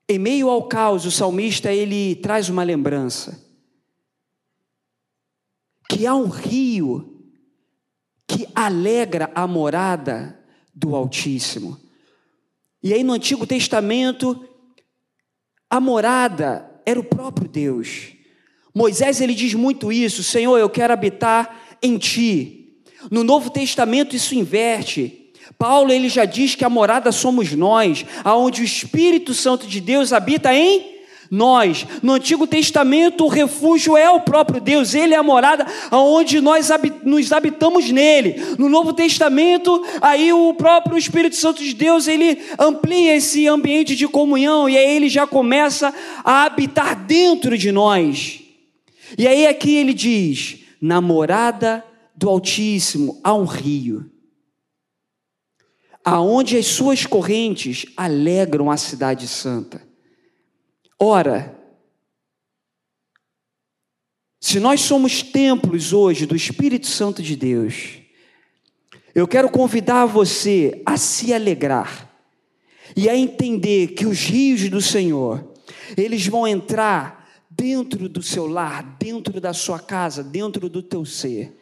Em 0.08 0.18
meio 0.18 0.48
ao 0.48 0.68
caos, 0.68 1.04
o 1.04 1.10
salmista 1.10 1.72
ele 1.72 2.14
traz 2.16 2.48
uma 2.48 2.62
lembrança 2.62 3.44
que 5.88 6.06
há 6.06 6.14
um 6.14 6.28
rio 6.28 7.22
que 8.26 8.48
alegra 8.54 9.30
a 9.34 9.46
morada 9.46 10.38
do 10.74 10.94
Altíssimo. 10.94 11.80
E 12.82 12.92
aí 12.92 13.02
no 13.02 13.12
Antigo 13.14 13.46
Testamento 13.46 14.46
a 15.68 15.80
morada 15.80 16.70
era 16.84 17.00
o 17.00 17.04
próprio 17.04 17.48
Deus. 17.48 18.12
Moisés 18.74 19.20
ele 19.20 19.34
diz 19.34 19.54
muito 19.54 19.90
isso, 19.90 20.22
Senhor, 20.22 20.58
eu 20.58 20.68
quero 20.68 20.92
habitar 20.92 21.78
em 21.82 21.98
ti. 21.98 22.82
No 23.10 23.24
Novo 23.24 23.50
Testamento 23.50 24.14
isso 24.14 24.34
inverte. 24.34 25.25
Paulo 25.58 25.92
ele 25.92 26.08
já 26.08 26.24
diz 26.24 26.54
que 26.54 26.64
a 26.64 26.70
morada 26.70 27.12
somos 27.12 27.52
nós, 27.52 28.04
aonde 28.24 28.62
o 28.62 28.64
Espírito 28.64 29.32
Santo 29.32 29.66
de 29.66 29.80
Deus 29.80 30.12
habita 30.12 30.54
em 30.54 30.96
nós. 31.30 31.86
No 32.02 32.14
Antigo 32.14 32.46
Testamento 32.46 33.24
o 33.24 33.28
refúgio 33.28 33.96
é 33.96 34.10
o 34.10 34.20
próprio 34.20 34.60
Deus, 34.60 34.94
ele 34.94 35.14
é 35.14 35.16
a 35.16 35.22
morada 35.22 35.66
aonde 35.90 36.40
nós 36.40 36.68
nos 37.04 37.32
habitamos 37.32 37.90
nele. 37.90 38.40
No 38.58 38.68
Novo 38.68 38.92
Testamento, 38.92 39.82
aí 40.00 40.32
o 40.32 40.54
próprio 40.54 40.98
Espírito 40.98 41.36
Santo 41.36 41.62
de 41.62 41.74
Deus, 41.74 42.06
ele 42.06 42.38
amplia 42.58 43.16
esse 43.16 43.46
ambiente 43.46 43.94
de 43.96 44.06
comunhão 44.08 44.68
e 44.68 44.76
aí 44.76 44.96
ele 44.96 45.08
já 45.08 45.26
começa 45.26 45.92
a 46.24 46.44
habitar 46.44 47.04
dentro 47.04 47.56
de 47.56 47.72
nós. 47.72 48.40
E 49.16 49.26
aí 49.26 49.46
aqui 49.46 49.76
ele 49.76 49.94
diz: 49.94 50.58
"Na 50.80 51.00
morada 51.00 51.84
do 52.14 52.28
Altíssimo 52.28 53.20
há 53.22 53.34
um 53.34 53.44
rio" 53.44 54.15
aonde 56.08 56.56
as 56.56 56.66
suas 56.66 57.04
correntes 57.04 57.84
alegram 57.96 58.70
a 58.70 58.76
cidade 58.76 59.26
santa. 59.26 59.82
Ora, 60.96 61.60
se 64.40 64.60
nós 64.60 64.82
somos 64.82 65.20
templos 65.20 65.92
hoje 65.92 66.24
do 66.24 66.36
Espírito 66.36 66.86
Santo 66.86 67.20
de 67.20 67.34
Deus, 67.34 67.98
eu 69.16 69.26
quero 69.26 69.50
convidar 69.50 70.06
você 70.06 70.80
a 70.86 70.96
se 70.96 71.34
alegrar 71.34 72.08
e 72.96 73.08
a 73.08 73.16
entender 73.16 73.88
que 73.88 74.06
os 74.06 74.26
rios 74.26 74.68
do 74.68 74.80
Senhor, 74.80 75.54
eles 75.96 76.24
vão 76.28 76.46
entrar 76.46 77.28
dentro 77.50 78.08
do 78.08 78.22
seu 78.22 78.46
lar, 78.46 78.96
dentro 78.96 79.40
da 79.40 79.52
sua 79.52 79.80
casa, 79.80 80.22
dentro 80.22 80.68
do 80.68 80.84
teu 80.84 81.04
ser. 81.04 81.58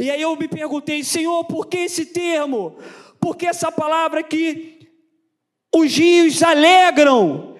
E 0.00 0.10
aí 0.10 0.20
eu 0.20 0.34
me 0.34 0.48
perguntei, 0.48 1.04
Senhor, 1.04 1.44
por 1.44 1.68
que 1.68 1.76
esse 1.76 2.06
termo? 2.06 2.76
Porque 3.22 3.46
essa 3.46 3.70
palavra 3.70 4.20
que 4.20 4.80
os 5.72 5.96
rios 5.96 6.42
alegram. 6.42 7.54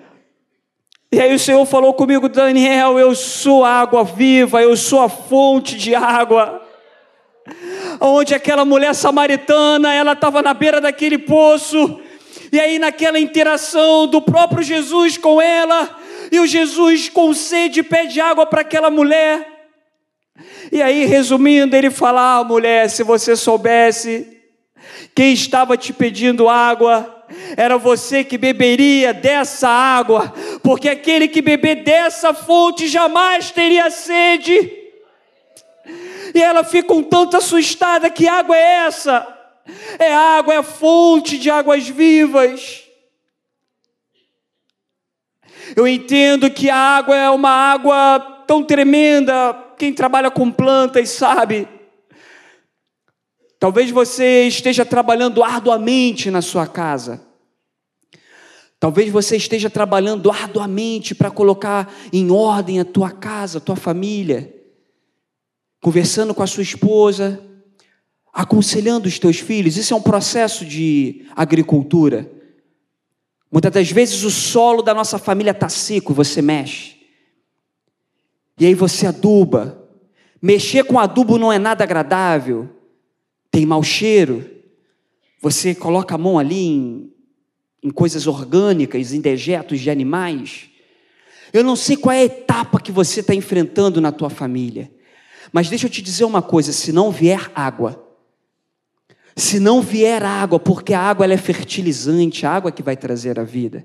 E 1.11 1.21
aí 1.21 1.33
o 1.33 1.39
Senhor 1.39 1.65
falou 1.65 1.95
comigo, 1.95 2.29
Daniel, 2.29 2.99
eu 2.99 3.15
sou 3.15 3.65
água 3.65 4.03
viva, 4.03 4.61
eu 4.61 4.77
sou 4.77 5.01
a 5.01 5.09
fonte 5.09 5.77
de 5.77 5.95
água. 5.95 6.61
Onde 8.01 8.35
aquela 8.35 8.65
mulher 8.65 8.93
samaritana, 8.93 9.95
ela 9.95 10.13
estava 10.13 10.43
na 10.43 10.53
beira 10.53 10.81
daquele 10.81 11.19
poço, 11.19 12.01
e 12.51 12.59
aí 12.59 12.79
naquela 12.79 13.19
interação 13.19 14.09
do 14.09 14.21
próprio 14.21 14.63
Jesus 14.63 15.17
com 15.17 15.41
ela, 15.41 15.97
e 16.33 16.41
o 16.41 16.47
Jesus 16.47 17.09
com 17.09 17.33
sede 17.33 17.83
pede 17.83 18.21
água 18.21 18.47
para 18.47 18.63
aquela 18.63 18.91
mulher. 18.91 19.49
E 20.73 20.83
aí, 20.83 21.05
resumindo, 21.05 21.77
ele 21.77 21.91
fala: 21.91 22.39
ah, 22.39 22.45
mulher, 22.45 22.89
se 22.89 23.03
você 23.03 23.37
soubesse 23.37 24.42
quem 25.15 25.33
estava 25.33 25.77
te 25.77 25.93
pedindo 25.93 26.49
água, 26.49 27.25
era 27.57 27.79
você 27.79 28.25
que 28.25 28.37
beberia 28.37 29.13
dessa 29.13 29.69
água, 29.69 30.33
porque 30.63 30.89
aquele 30.89 31.29
que 31.29 31.43
beber 31.43 31.83
dessa 31.83 32.35
fonte 32.35 32.89
jamais 32.89 33.51
teria 33.51 33.91
sede. 33.91 34.71
E 36.35 36.43
ela 36.43 36.65
fica 36.65 36.93
um 36.93 37.03
tanto 37.03 37.37
assustada: 37.37 38.11
que 38.11 38.29
água 38.29 38.57
é 38.57 38.87
essa? 38.87 39.27
É 39.99 40.13
água, 40.13 40.55
é 40.55 40.63
fonte 40.63 41.39
de 41.39 41.51
águas 41.51 41.89
vivas. 41.89 42.83
Eu 45.77 45.87
entendo 45.87 46.51
que 46.51 46.69
a 46.69 46.77
água 46.77 47.17
é 47.17 47.31
uma 47.31 47.51
água 47.51 48.45
tão 48.47 48.63
tremenda, 48.63 49.57
quem 49.79 49.93
trabalha 49.93 50.31
com 50.31 50.51
plantas 50.51 51.11
sabe. 51.11 51.67
Talvez 53.63 53.93
você 53.93 54.49
esteja 54.49 54.85
trabalhando 54.85 55.41
arduamente 55.41 56.33
na 56.33 56.43
sua 56.43 56.67
casa. 56.67 57.23
Talvez 58.81 59.09
você 59.09 59.37
esteja 59.37 59.71
trabalhando 59.71 60.33
arduamente 60.33 61.15
para 61.15 61.31
colocar 61.31 61.95
em 62.13 62.33
ordem 62.33 62.81
a 62.81 62.85
tua 62.85 63.13
casa, 63.13 63.59
a 63.59 63.61
tua 63.61 63.77
família. 63.77 64.53
Conversando 65.81 66.35
com 66.35 66.43
a 66.43 66.47
sua 66.49 66.65
esposa, 66.65 67.41
aconselhando 68.33 69.07
os 69.07 69.21
teus 69.21 69.39
filhos. 69.39 69.77
Isso 69.77 69.95
é 69.95 69.97
um 69.97 70.03
processo 70.03 70.65
de 70.65 71.25
agricultura. 71.37 72.29
Muitas 73.49 73.71
das 73.71 73.93
vezes 73.93 74.25
o 74.25 74.31
solo 74.33 74.83
da 74.83 74.93
nossa 74.93 75.21
família 75.21 75.53
está 75.53 75.69
seco, 75.69 76.13
você 76.13 76.43
mexe. 76.43 76.97
E 78.59 78.67
aí 78.67 78.75
você 78.75 79.07
aduba. 79.07 79.89
Mexer 80.43 80.83
com 80.83 80.99
adubo 80.99 81.39
não 81.39 81.53
é 81.53 81.61
nada 81.61 81.85
agradável. 81.85 82.82
Tem 83.53 83.65
mau 83.65 83.85
cheiro. 83.85 84.51
Você 85.41 85.75
coloca 85.75 86.17
a 86.17 86.19
mão 86.19 86.39
ali 86.39 86.67
em, 86.67 87.13
em 87.85 87.91
coisas 87.91 88.27
orgânicas, 88.27 89.13
em 89.13 89.21
dejetos 89.21 89.79
de 89.79 89.91
animais. 89.91 90.71
Eu 91.53 91.63
não 91.63 91.77
sei 91.77 91.97
qual 91.97 92.15
é 92.15 92.21
a 92.21 92.25
etapa 92.25 92.81
que 92.81 92.91
você 92.91 93.21
está 93.21 93.35
enfrentando 93.35 94.01
na 94.01 94.11
tua 94.11 94.31
família. 94.31 94.91
Mas 95.53 95.69
deixa 95.69 95.87
eu 95.87 95.91
te 95.91 96.01
dizer 96.01 96.25
uma 96.25 96.41
coisa: 96.41 96.73
se 96.73 96.91
não 96.93 97.11
vier 97.11 97.53
água, 97.55 98.03
se 99.35 99.59
não 99.59 99.81
vier 99.81 100.23
água, 100.23 100.59
porque 100.59 100.95
a 100.95 101.01
água 101.01 101.25
ela 101.25 101.35
é 101.35 101.39
fertilizante, 101.39 102.47
a 102.47 102.51
água 102.51 102.73
que 102.73 102.83
vai 102.83 102.97
trazer 102.97 103.39
a 103.39 103.45
vida. 103.45 103.85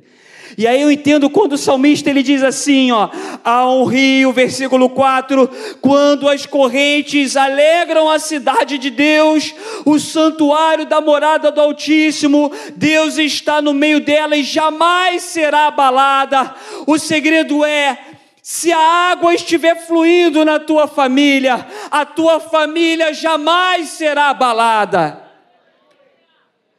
E 0.58 0.66
aí 0.66 0.82
eu 0.82 0.92
entendo 0.92 1.30
quando 1.30 1.54
o 1.54 1.58
salmista 1.58 2.10
ele 2.10 2.24
diz 2.24 2.44
assim, 2.44 2.92
ó, 2.92 3.10
há 3.44 3.70
um 3.70 3.84
rio, 3.84 4.32
versículo 4.32 4.90
4, 4.90 5.50
quando 5.82 6.30
as 6.30 6.46
correntes 6.46 7.36
alegram 7.36 8.10
a 8.10 8.20
cidade 8.20 8.78
de 8.78 8.90
Deus, 8.90 9.54
o 9.84 10.00
santuário 10.00 10.86
da 10.86 11.02
morada 11.02 11.52
do 11.52 11.60
Altíssimo, 11.60 12.52
Deus 12.76 13.18
está 13.18 13.62
no 13.62 13.74
meio 13.74 14.00
dela 14.00 14.38
e 14.38 14.44
jamais 14.44 15.24
será 15.24 15.68
abalada. 15.68 16.56
O 16.86 16.98
segredo 16.98 17.66
é 17.66 17.98
se 18.42 18.72
a 18.72 19.12
água 19.12 19.34
estiver 19.34 19.76
fluindo 19.76 20.46
na 20.46 20.60
tua 20.60 20.88
família, 20.88 21.68
a 21.92 22.06
tua 22.06 22.40
família 22.40 23.14
jamais 23.14 23.90
será 23.90 24.30
abalada. 24.30 25.27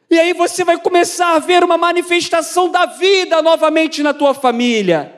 E 0.09 0.19
aí 0.19 0.33
você 0.33 0.63
vai 0.63 0.79
começar 0.79 1.35
a 1.35 1.39
ver 1.39 1.63
uma 1.63 1.77
manifestação 1.77 2.69
da 2.69 2.85
vida 2.85 3.41
novamente 3.41 4.01
na 4.01 4.13
tua 4.13 4.33
família. 4.33 5.15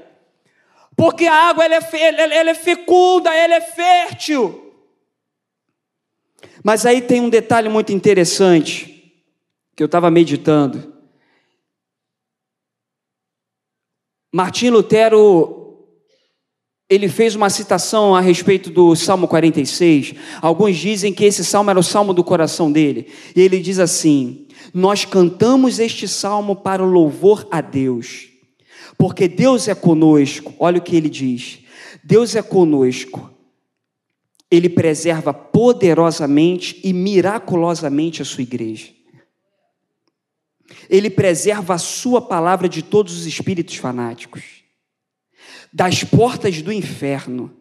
Porque 0.95 1.25
a 1.25 1.49
água 1.49 1.63
ela 1.63 1.75
é, 1.75 2.38
ela 2.38 2.49
é 2.49 2.54
fecunda, 2.54 3.34
ela 3.34 3.56
é 3.56 3.62
fértil. 3.62 4.75
Mas 6.63 6.86
aí 6.86 7.01
tem 7.01 7.21
um 7.21 7.30
detalhe 7.30 7.69
muito 7.69 7.93
interessante 7.93 9.23
que 9.75 9.82
eu 9.82 9.86
estava 9.86 10.12
meditando. 10.12 10.93
Martim 14.34 14.69
Lutero 14.69 15.62
ele 16.91 17.08
fez 17.08 17.36
uma 17.36 17.49
citação 17.49 18.13
a 18.13 18.19
respeito 18.19 18.69
do 18.69 18.93
Salmo 18.97 19.25
46. 19.25 20.13
Alguns 20.41 20.75
dizem 20.75 21.13
que 21.13 21.23
esse 21.23 21.43
salmo 21.45 21.69
era 21.69 21.80
o 21.80 21.84
salmo 21.84 22.13
do 22.13 22.21
coração 22.21 22.69
dele. 22.69 23.08
E 23.34 23.39
ele 23.39 23.62
diz 23.62 23.80
assim: 23.80 24.45
Nós 24.74 25.06
cantamos 25.06 25.80
este 25.80 26.08
salmo 26.08 26.56
para 26.56 26.84
o 26.84 26.89
louvor 26.89 27.47
a 27.52 27.62
Deus, 27.62 28.30
porque 28.97 29.28
Deus 29.28 29.67
é 29.67 29.76
conosco. 29.76 30.54
Olha 30.60 30.80
o 30.80 30.82
que 30.82 30.95
ele 30.95 31.10
diz: 31.10 31.60
Deus 32.04 32.36
é 32.36 32.41
conosco. 32.41 33.30
Ele 34.50 34.69
preserva 34.69 35.34
poderosamente 35.34 36.80
e 36.84 36.91
miraculosamente 36.91 38.21
a 38.21 38.26
sua 38.26 38.43
igreja. 38.43 38.89
Ele 40.89 41.10
preserva 41.10 41.76
a 41.76 41.78
sua 41.78 42.21
palavra 42.21 42.67
de 42.67 42.82
todos 42.82 43.17
os 43.17 43.26
espíritos 43.26 43.76
fanáticos 43.76 44.62
das 45.74 46.04
portas 46.04 46.62
do 46.62 46.71
inferno, 46.71 47.56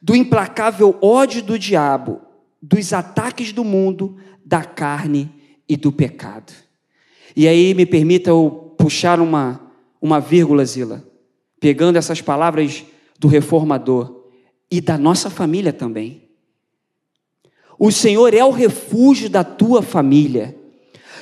do 0.00 0.14
implacável 0.14 0.96
ódio 1.02 1.42
do 1.42 1.58
diabo, 1.58 2.20
dos 2.62 2.92
ataques 2.92 3.52
do 3.52 3.64
mundo, 3.64 4.16
da 4.44 4.62
carne 4.62 5.39
e 5.70 5.76
do 5.76 5.92
pecado. 5.92 6.52
E 7.36 7.46
aí 7.46 7.72
me 7.74 7.86
permita 7.86 8.30
eu 8.30 8.74
puxar 8.76 9.20
uma, 9.20 9.70
uma 10.02 10.18
vírgula, 10.18 10.64
Zila, 10.64 11.04
pegando 11.60 11.94
essas 11.94 12.20
palavras 12.20 12.84
do 13.16 13.28
reformador 13.28 14.24
e 14.68 14.80
da 14.80 14.98
nossa 14.98 15.30
família 15.30 15.72
também. 15.72 16.28
O 17.78 17.92
Senhor 17.92 18.34
é 18.34 18.44
o 18.44 18.50
refúgio 18.50 19.30
da 19.30 19.44
tua 19.44 19.80
família. 19.80 20.56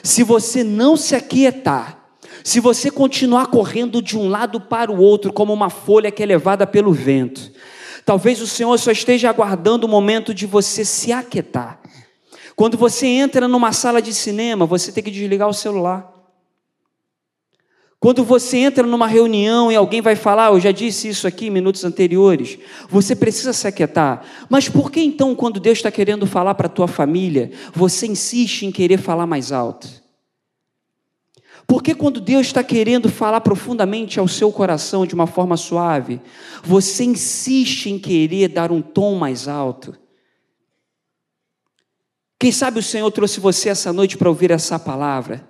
Se 0.03 0.23
você 0.23 0.65
não 0.65 0.97
se 0.97 1.15
aquietar, 1.15 2.09
se 2.43 2.59
você 2.59 2.91
continuar 2.91 3.49
correndo 3.49 4.01
de 4.01 4.17
um 4.17 4.31
lado 4.31 4.63
para 4.63 4.91
o 4.91 4.99
outro, 4.99 5.31
como 5.31 5.53
uma 5.53 5.69
folha 5.69 6.11
que 6.11 6.23
é 6.23 6.27
levada 6.27 6.67
pelo 6.67 6.91
vento, 6.91 7.53
talvez 8.03 8.41
o 8.41 8.47
Senhor 8.47 8.79
só 8.79 8.91
esteja 8.93 9.29
aguardando 9.29 9.87
o 9.87 9.91
momento 9.91 10.33
de 10.33 10.47
você 10.47 10.87
se 10.87 11.13
aquietar. 11.13 11.79
Quando 12.59 12.77
você 12.77 13.07
entra 13.07 13.47
numa 13.47 13.71
sala 13.71 14.03
de 14.03 14.13
cinema, 14.13 14.67
você 14.67 14.91
tem 14.91 15.01
que 15.01 15.13
desligar 15.13 15.49
o 15.49 15.55
celular. 15.55 16.13
Quando 18.01 18.25
você 18.25 18.57
entra 18.57 18.85
numa 18.85 19.07
reunião 19.07 19.71
e 19.71 19.77
alguém 19.77 20.01
vai 20.01 20.17
falar, 20.17 20.51
eu 20.51 20.59
já 20.59 20.73
disse 20.73 21.07
isso 21.07 21.29
aqui 21.29 21.47
em 21.47 21.51
minutos 21.51 21.85
anteriores, 21.85 22.59
você 22.89 23.15
precisa 23.15 23.53
se 23.53 23.69
aquietar. 23.69 24.25
Mas 24.51 24.69
por 24.69 24.91
que 24.91 25.01
então, 25.01 25.37
quando 25.37 25.61
Deus 25.61 25.79
está 25.79 25.89
querendo 25.93 26.27
falar 26.27 26.57
para 26.57 26.67
a 26.67 26.69
tua 26.69 26.89
família, 26.89 27.53
você 27.73 28.09
insiste 28.09 28.67
em 28.67 28.73
querer 28.73 28.99
falar 28.99 29.25
mais 29.25 29.53
alto? 29.53 29.89
Porque 31.65 31.95
quando 31.95 32.21
Deus 32.21 32.49
está 32.49 32.65
querendo 32.65 33.09
falar 33.09 33.41
profundamente 33.41 34.19
ao 34.19 34.27
seu 34.27 34.51
coração 34.51 35.07
de 35.07 35.15
uma 35.15 35.29
forma 35.29 35.57
suave, 35.57 36.21
você 36.65 37.05
insiste 37.05 37.87
em 37.87 38.01
querer 38.01 38.49
dar 38.49 38.73
um 38.73 38.83
tom 38.83 39.15
mais 39.15 39.47
alto. 39.47 39.95
Quem 42.39 42.53
sabe 42.53 42.79
o 42.79 42.83
Senhor 42.83 43.11
trouxe 43.11 43.41
você 43.41 43.69
essa 43.69 43.93
noite 43.93 44.17
para 44.17 44.29
ouvir 44.29 44.51
essa 44.51 44.79
palavra. 44.79 45.49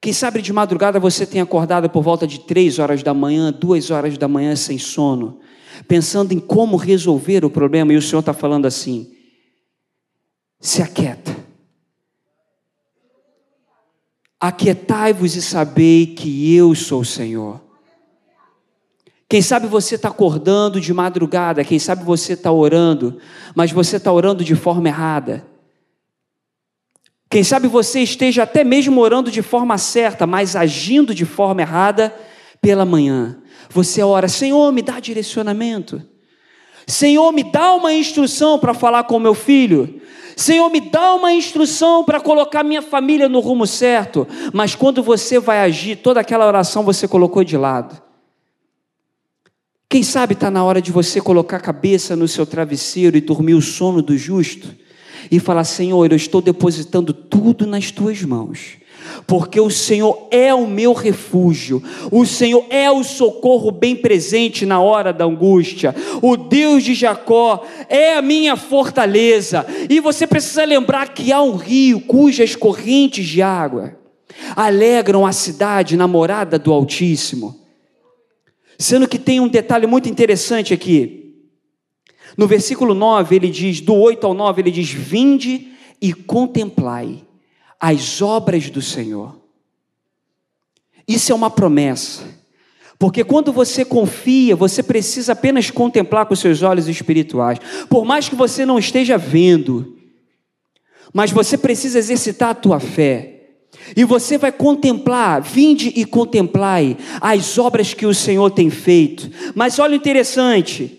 Quem 0.00 0.12
sabe 0.12 0.40
de 0.40 0.52
madrugada 0.52 1.00
você 1.00 1.26
tem 1.26 1.40
acordado 1.40 1.90
por 1.90 2.02
volta 2.02 2.26
de 2.26 2.40
três 2.40 2.78
horas 2.78 3.02
da 3.02 3.12
manhã, 3.12 3.52
duas 3.52 3.90
horas 3.90 4.16
da 4.16 4.28
manhã 4.28 4.54
sem 4.54 4.78
sono, 4.78 5.40
pensando 5.88 6.32
em 6.32 6.38
como 6.38 6.76
resolver 6.76 7.44
o 7.44 7.50
problema, 7.50 7.92
e 7.92 7.96
o 7.96 8.02
Senhor 8.02 8.20
está 8.20 8.32
falando 8.32 8.66
assim: 8.66 9.12
se 10.60 10.80
aquieta 10.80 11.48
Aquietai-vos 14.40 15.34
e 15.34 15.42
sabei 15.42 16.06
que 16.06 16.54
eu 16.54 16.72
sou 16.74 17.00
o 17.00 17.04
Senhor. 17.04 17.60
Quem 19.28 19.42
sabe 19.42 19.66
você 19.66 19.96
está 19.96 20.08
acordando 20.08 20.80
de 20.80 20.94
madrugada, 20.94 21.64
quem 21.64 21.78
sabe 21.78 22.04
você 22.04 22.34
está 22.34 22.52
orando, 22.52 23.18
mas 23.54 23.72
você 23.72 23.96
está 23.96 24.12
orando 24.12 24.44
de 24.44 24.54
forma 24.54 24.88
errada. 24.88 25.44
Quem 27.30 27.44
sabe 27.44 27.68
você 27.68 28.00
esteja 28.00 28.44
até 28.44 28.64
mesmo 28.64 29.00
orando 29.00 29.30
de 29.30 29.42
forma 29.42 29.76
certa, 29.76 30.26
mas 30.26 30.56
agindo 30.56 31.14
de 31.14 31.26
forma 31.26 31.60
errada 31.60 32.14
pela 32.60 32.86
manhã. 32.86 33.38
Você 33.70 34.02
ora, 34.02 34.28
Senhor, 34.28 34.72
me 34.72 34.80
dá 34.80 34.98
direcionamento. 34.98 36.02
Senhor, 36.86 37.30
me 37.32 37.44
dá 37.44 37.74
uma 37.74 37.92
instrução 37.92 38.58
para 38.58 38.72
falar 38.72 39.04
com 39.04 39.18
meu 39.18 39.34
filho. 39.34 40.00
Senhor, 40.34 40.70
me 40.70 40.80
dá 40.80 41.14
uma 41.14 41.30
instrução 41.30 42.02
para 42.02 42.18
colocar 42.18 42.64
minha 42.64 42.80
família 42.80 43.28
no 43.28 43.40
rumo 43.40 43.66
certo. 43.66 44.26
Mas 44.54 44.74
quando 44.74 45.02
você 45.02 45.38
vai 45.38 45.60
agir, 45.60 45.96
toda 45.96 46.20
aquela 46.20 46.46
oração 46.46 46.82
você 46.82 47.06
colocou 47.06 47.44
de 47.44 47.58
lado. 47.58 48.00
Quem 49.86 50.02
sabe 50.02 50.32
está 50.32 50.50
na 50.50 50.64
hora 50.64 50.80
de 50.80 50.90
você 50.90 51.20
colocar 51.20 51.58
a 51.58 51.60
cabeça 51.60 52.16
no 52.16 52.26
seu 52.26 52.46
travesseiro 52.46 53.18
e 53.18 53.20
dormir 53.20 53.54
o 53.54 53.60
sono 53.60 54.00
do 54.00 54.16
justo 54.16 54.87
e 55.30 55.38
falar: 55.38 55.64
Senhor, 55.64 56.10
eu 56.10 56.16
estou 56.16 56.40
depositando 56.40 57.12
tudo 57.12 57.66
nas 57.66 57.90
tuas 57.90 58.22
mãos. 58.22 58.78
porque 59.26 59.58
o 59.60 59.70
Senhor 59.70 60.28
é 60.30 60.52
o 60.52 60.66
meu 60.66 60.92
refúgio, 60.92 61.82
o 62.10 62.26
Senhor 62.26 62.64
é 62.68 62.90
o 62.90 63.02
socorro 63.02 63.70
bem 63.70 63.96
presente 63.96 64.66
na 64.66 64.80
hora 64.80 65.12
da 65.12 65.24
angústia, 65.24 65.94
o 66.20 66.36
Deus 66.36 66.84
de 66.84 66.94
Jacó 66.94 67.64
é 67.88 68.14
a 68.14 68.22
minha 68.22 68.56
fortaleza, 68.56 69.66
e 69.88 70.00
você 70.00 70.26
precisa 70.26 70.64
lembrar 70.64 71.14
que 71.14 71.32
há 71.32 71.40
um 71.42 71.56
rio 71.56 72.00
cujas 72.00 72.54
correntes 72.54 73.26
de 73.26 73.40
água 73.40 73.96
alegram 74.54 75.26
a 75.26 75.32
cidade 75.32 75.96
namorada 75.96 76.58
do 76.58 76.72
Altíssimo. 76.72 77.58
Sendo 78.78 79.08
que 79.08 79.18
tem 79.18 79.40
um 79.40 79.48
detalhe 79.48 79.86
muito 79.86 80.08
interessante 80.08 80.72
aqui. 80.72 81.27
No 82.36 82.46
versículo 82.46 82.94
9, 82.94 83.36
ele 83.36 83.50
diz, 83.50 83.80
do 83.80 83.94
8 83.94 84.26
ao 84.26 84.34
9, 84.34 84.62
ele 84.62 84.70
diz: 84.70 84.90
Vinde 84.90 85.72
e 86.00 86.12
contemplai 86.12 87.24
as 87.80 88.20
obras 88.20 88.70
do 88.70 88.82
Senhor. 88.82 89.36
Isso 91.06 91.32
é 91.32 91.34
uma 91.34 91.50
promessa. 91.50 92.22
Porque 92.98 93.22
quando 93.22 93.52
você 93.52 93.84
confia, 93.84 94.56
você 94.56 94.82
precisa 94.82 95.32
apenas 95.32 95.70
contemplar 95.70 96.26
com 96.26 96.34
seus 96.34 96.62
olhos 96.62 96.88
espirituais. 96.88 97.58
Por 97.88 98.04
mais 98.04 98.28
que 98.28 98.34
você 98.34 98.66
não 98.66 98.78
esteja 98.78 99.16
vendo, 99.16 99.96
mas 101.12 101.30
você 101.30 101.56
precisa 101.56 101.98
exercitar 101.98 102.50
a 102.50 102.54
tua 102.54 102.80
fé. 102.80 103.36
E 103.96 104.04
você 104.04 104.36
vai 104.36 104.50
contemplar, 104.50 105.40
vinde 105.40 105.92
e 105.94 106.04
contemplai 106.04 106.96
as 107.20 107.56
obras 107.56 107.94
que 107.94 108.04
o 108.04 108.14
Senhor 108.14 108.50
tem 108.50 108.68
feito. 108.68 109.30
Mas 109.54 109.78
olha 109.78 109.92
o 109.92 109.96
interessante, 109.96 110.98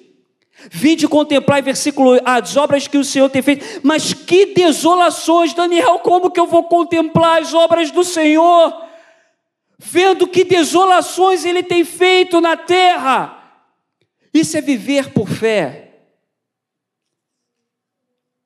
Vinde 0.69 1.07
contemplar, 1.07 1.61
versículo, 1.63 2.19
as 2.25 2.57
obras 2.57 2.87
que 2.87 2.97
o 2.97 3.03
Senhor 3.03 3.29
tem 3.29 3.41
feito. 3.41 3.79
Mas 3.81 4.13
que 4.13 4.47
desolações, 4.47 5.53
Daniel, 5.53 5.99
como 5.99 6.29
que 6.29 6.39
eu 6.39 6.47
vou 6.47 6.63
contemplar 6.63 7.41
as 7.41 7.53
obras 7.53 7.91
do 7.91 8.03
Senhor? 8.03 8.85
Vendo 9.77 10.27
que 10.27 10.43
desolações 10.43 11.45
Ele 11.45 11.63
tem 11.63 11.85
feito 11.85 12.41
na 12.41 12.57
terra. 12.57 13.37
Isso 14.33 14.57
é 14.57 14.61
viver 14.61 15.11
por 15.11 15.29
fé. 15.29 15.85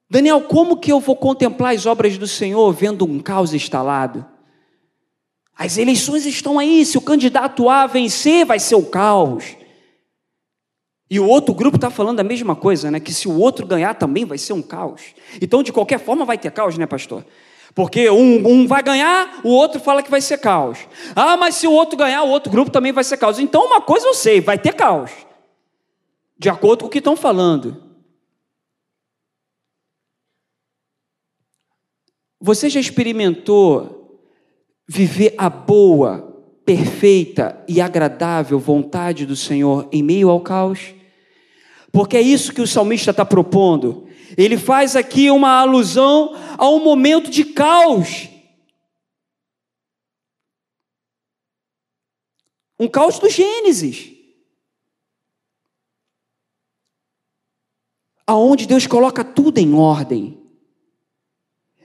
Daniel, 0.10 0.42
como 0.42 0.78
que 0.78 0.92
eu 0.92 1.00
vou 1.00 1.16
contemplar 1.16 1.74
as 1.74 1.88
obras 1.88 2.20
do 2.20 2.28
Senhor 2.28 2.72
vendo 2.72 3.04
um 3.04 3.20
caos 3.20 3.52
instalado? 3.52 4.24
As 5.56 5.78
eleições 5.78 6.26
estão 6.26 6.60
aí, 6.60 6.86
se 6.86 6.98
o 6.98 7.02
candidato 7.02 7.68
A 7.68 7.88
vencer, 7.88 8.46
vai 8.46 8.60
ser 8.60 8.76
o 8.76 8.86
caos. 8.86 9.56
E 11.14 11.20
o 11.20 11.28
outro 11.28 11.54
grupo 11.54 11.76
está 11.76 11.92
falando 11.92 12.22
a 12.22 12.24
mesma 12.24 12.56
coisa, 12.56 12.90
né? 12.90 13.00
Que 13.00 13.14
se 13.14 13.28
o 13.28 13.38
outro 13.38 13.68
ganhar 13.68 13.94
também 13.94 14.26
vai 14.26 14.40
ser 14.40 14.54
um 14.54 14.64
caos. 14.64 15.14
Então, 15.40 15.62
de 15.62 15.72
qualquer 15.72 16.00
forma, 16.00 16.26
vai 16.26 16.40
ter 16.40 16.50
caos, 16.50 16.76
né, 16.76 16.88
pastor? 16.88 17.24
Porque 17.76 18.10
um, 18.10 18.48
um, 18.48 18.66
vai 18.66 18.82
ganhar, 18.82 19.42
o 19.44 19.50
outro 19.50 19.80
fala 19.80 20.02
que 20.02 20.10
vai 20.10 20.22
ser 20.22 20.40
caos. 20.40 20.80
Ah, 21.16 21.38
mas 21.38 21.54
se 21.54 21.68
o 21.68 21.72
outro 21.72 21.96
ganhar, 21.96 22.24
o 22.24 22.30
outro 22.30 22.52
grupo 22.52 22.72
também 22.72 22.92
vai 22.92 23.04
ser 23.04 23.18
caos. 23.18 23.38
Então, 23.38 23.64
uma 23.64 23.80
coisa 23.80 24.08
eu 24.08 24.16
sei, 24.16 24.42
vai 24.42 24.58
ter 24.58 24.74
caos. 24.74 25.12
De 26.36 26.50
acordo 26.50 26.80
com 26.80 26.88
o 26.88 26.90
que 26.90 26.98
estão 26.98 27.16
falando. 27.16 27.80
Você 32.42 32.72
já 32.72 32.80
experimentou 32.80 34.20
viver 34.88 35.36
a 35.38 35.48
boa, 35.48 36.44
perfeita 36.66 37.64
e 37.68 37.80
agradável 37.80 38.58
vontade 38.58 39.28
do 39.28 39.36
Senhor 39.36 39.88
em 39.92 40.02
meio 40.02 40.32
ao 40.32 40.42
caos? 40.42 40.96
Porque 41.94 42.18
é 42.18 42.22
isso 42.22 42.52
que 42.52 42.62
o 42.62 42.68
salmista 42.68 43.12
está 43.12 43.24
propondo. 43.24 44.08
Ele 44.36 44.58
faz 44.58 44.96
aqui 44.96 45.30
uma 45.30 45.60
alusão 45.60 46.34
a 46.58 46.68
um 46.68 46.84
momento 46.84 47.30
de 47.30 47.46
caos. 47.46 48.28
Um 52.80 52.88
caos 52.88 53.20
do 53.20 53.30
Gênesis. 53.30 54.12
Aonde 58.26 58.66
Deus 58.66 58.88
coloca 58.88 59.24
tudo 59.24 59.60
em 59.60 59.76
ordem. 59.76 60.42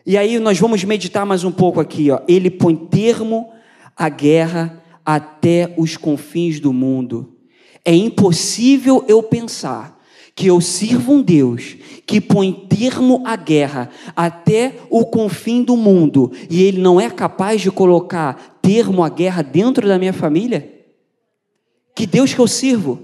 E 0.06 0.16
aí 0.16 0.38
nós 0.38 0.58
vamos 0.58 0.82
meditar 0.84 1.26
mais 1.26 1.44
um 1.44 1.52
pouco 1.52 1.80
aqui, 1.80 2.10
ó. 2.10 2.22
Ele 2.26 2.50
põe 2.50 2.74
termo 2.74 3.52
à 3.94 4.08
guerra 4.08 4.82
até 5.04 5.74
os 5.76 5.98
confins 5.98 6.60
do 6.60 6.72
mundo. 6.72 7.38
É 7.84 7.94
impossível 7.94 9.04
eu 9.06 9.22
pensar 9.22 9.97
que 10.38 10.46
eu 10.46 10.60
sirvo 10.60 11.14
um 11.14 11.20
Deus 11.20 11.76
que 12.06 12.20
põe 12.20 12.52
termo 12.52 13.24
à 13.26 13.34
guerra 13.34 13.90
até 14.14 14.76
o 14.88 15.04
confim 15.04 15.64
do 15.64 15.76
mundo 15.76 16.30
e 16.48 16.62
ele 16.62 16.80
não 16.80 17.00
é 17.00 17.10
capaz 17.10 17.60
de 17.60 17.72
colocar 17.72 18.60
termo 18.62 19.02
à 19.02 19.08
guerra 19.08 19.42
dentro 19.42 19.88
da 19.88 19.98
minha 19.98 20.12
família? 20.12 20.72
Que 21.92 22.06
Deus 22.06 22.32
que 22.32 22.38
eu 22.38 22.46
sirvo? 22.46 23.02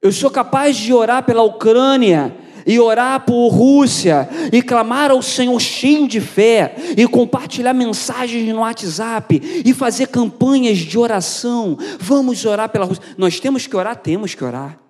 Eu 0.00 0.12
sou 0.12 0.30
capaz 0.30 0.76
de 0.76 0.92
orar 0.92 1.24
pela 1.24 1.42
Ucrânia 1.42 2.32
e 2.66 2.78
orar 2.78 3.20
por 3.20 3.48
Rússia, 3.48 4.28
e 4.52 4.62
clamar 4.62 5.10
ao 5.10 5.22
Senhor 5.22 5.58
cheio 5.60 6.06
de 6.08 6.20
fé, 6.20 6.74
e 6.96 7.06
compartilhar 7.06 7.74
mensagens 7.74 8.46
no 8.48 8.60
WhatsApp, 8.60 9.62
e 9.64 9.72
fazer 9.72 10.08
campanhas 10.08 10.78
de 10.78 10.98
oração. 10.98 11.76
Vamos 11.98 12.44
orar 12.44 12.68
pela 12.68 12.86
Rússia. 12.86 13.04
Nós 13.16 13.40
temos 13.40 13.66
que 13.66 13.76
orar, 13.76 13.96
temos 13.96 14.34
que 14.34 14.44
orar. 14.44 14.83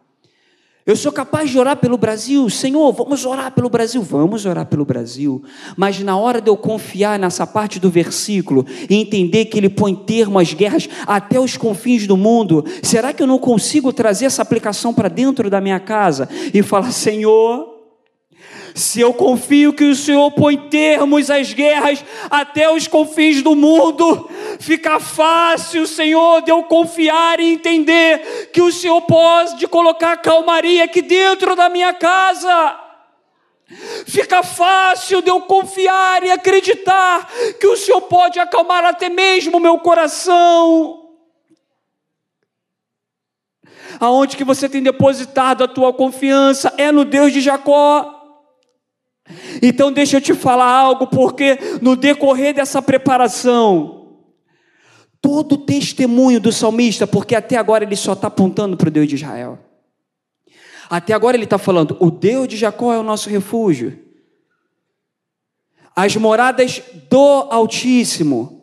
Eu 0.87 0.95
sou 0.97 1.11
capaz 1.11 1.49
de 1.49 1.59
orar 1.59 1.79
pelo 1.79 1.97
Brasil, 1.97 2.51
Senhor, 2.51 2.93
vamos 2.93 3.25
orar 3.25 3.51
pelo 3.53 3.71
Brasil, 3.71 4.03
vamos 4.03 4.45
orar 4.45 4.67
pelo 4.67 4.85
Brasil. 4.85 5.43
Mas 5.79 5.99
na 6.01 6.15
hora 6.19 6.43
de 6.43 6.51
eu 6.51 6.59
confiar 6.59 7.19
nessa 7.19 7.47
parte 7.47 7.81
do 7.81 7.89
versículo 7.89 8.67
e 8.91 8.95
entender 8.95 9.47
que 9.47 9.57
ele 9.57 9.71
põe 9.71 9.95
termo 9.95 10.39
às 10.39 10.53
guerras 10.53 10.87
até 11.07 11.41
os 11.41 11.57
confins 11.57 12.07
do 12.07 12.19
mundo, 12.19 12.63
será 12.83 13.15
que 13.15 13.23
eu 13.23 13.27
não 13.27 13.39
consigo 13.39 13.95
trazer 13.95 14.27
essa 14.27 14.43
aplicação 14.43 14.93
para 14.93 15.09
dentro 15.09 15.49
da 15.49 15.59
minha 15.59 15.81
casa 15.81 16.29
e 16.53 16.63
falar, 16.63 16.93
Senhor, 16.93 17.74
se 18.75 19.01
eu 19.01 19.15
confio 19.15 19.73
que 19.73 19.85
o 19.85 19.95
Senhor 19.95 20.33
põe 20.33 20.57
termos 20.57 21.31
às 21.31 21.53
guerras 21.53 22.05
até 22.29 22.69
os 22.69 22.89
confins 22.89 23.41
do 23.41 23.55
mundo, 23.55 24.29
fica 24.59 24.99
fácil, 24.99 25.87
Senhor, 25.87 26.43
de 26.43 26.51
eu 26.51 26.65
confiar 26.65 27.39
e 27.39 27.53
entender 27.53 28.51
que 28.53 28.61
o 28.61 28.73
Senhor 28.73 29.01
pode 29.03 29.69
colocar 29.69 30.17
calmaria 30.17 30.83
aqui 30.83 31.01
dentro 31.01 31.55
da 31.55 31.69
minha 31.69 31.95
casa. 31.95 32.81
Fica 34.07 34.43
fácil 34.43 35.23
de 35.23 35.31
eu 35.31 35.41
confiar 35.43 36.25
e 36.25 36.33
acreditar 36.33 37.29
que 37.61 37.69
o 37.69 37.77
Senhor 37.77 38.01
pode 38.03 38.41
acalmar 38.41 38.85
até 38.85 39.09
mesmo 39.09 39.59
o 39.59 39.61
meu 39.61 39.79
coração. 39.79 41.13
Aonde 44.01 44.37
que 44.37 44.43
você 44.43 44.69
tem 44.69 44.83
depositado 44.83 45.63
a 45.63 45.69
tua 45.69 45.93
confiança 45.93 46.75
é 46.77 46.91
no 46.91 47.05
Deus 47.05 47.33
de 47.33 47.41
Jacó. 47.41 48.14
Então 49.63 49.91
deixa 49.91 50.19
eu 50.19 50.21
te 50.21 50.35
falar 50.35 50.71
algo, 50.71 51.07
porque 51.07 51.59
no 51.81 51.97
decorrer 51.97 52.55
dessa 52.55 52.83
preparação, 52.83 54.19
todo 55.21 55.55
o 55.55 55.59
testemunho 55.59 56.39
do 56.39 56.53
salmista, 56.53 57.07
porque 57.07 57.35
até 57.35 57.57
agora 57.57 57.85
ele 57.85 57.97
só 57.97 58.13
está 58.13 58.29
apontando 58.29 58.77
para 58.77 58.89
o 58.89 58.91
Deus 58.91 59.09
de 59.09 59.15
Israel. 59.15 59.59
Até 60.91 61.15
agora 61.15 61.37
ele 61.37 61.45
está 61.45 61.57
falando: 61.57 61.97
o 61.99 62.11
Deus 62.11 62.47
de 62.47 62.57
Jacó 62.57 62.93
é 62.93 62.99
o 62.99 63.03
nosso 63.03 63.31
refúgio. 63.31 63.99
As 65.97 66.15
moradas 66.17 66.83
do 67.09 67.49
Altíssimo. 67.51 68.63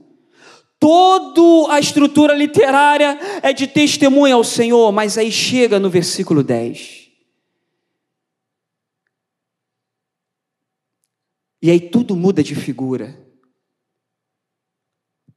Toda 0.79 1.73
a 1.73 1.79
estrutura 1.79 2.33
literária 2.33 3.17
é 3.43 3.53
de 3.53 3.67
testemunho 3.67 4.35
ao 4.35 4.43
Senhor, 4.43 4.91
mas 4.91 5.15
aí 5.15 5.31
chega 5.31 5.79
no 5.79 5.91
versículo 5.91 6.43
10. 6.43 7.00
E 11.61 11.69
aí 11.69 11.79
tudo 11.79 12.15
muda 12.15 12.43
de 12.43 12.55
figura. 12.55 13.19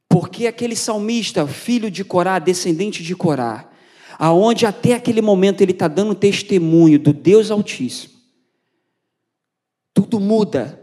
Porque 0.09 0.47
aquele 0.47 0.75
salmista, 0.75 1.45
filho 1.45 1.91
de 1.91 2.03
Corá, 2.03 2.39
descendente 2.39 3.03
de 3.03 3.15
Corá, 3.15 3.69
aonde 4.17 4.65
até 4.65 4.93
aquele 4.93 5.21
momento 5.21 5.61
ele 5.61 5.71
está 5.71 5.87
dando 5.87 6.15
testemunho 6.15 6.97
do 6.97 7.13
Deus 7.13 7.51
Altíssimo, 7.51 8.13
tudo 9.93 10.19
muda, 10.19 10.81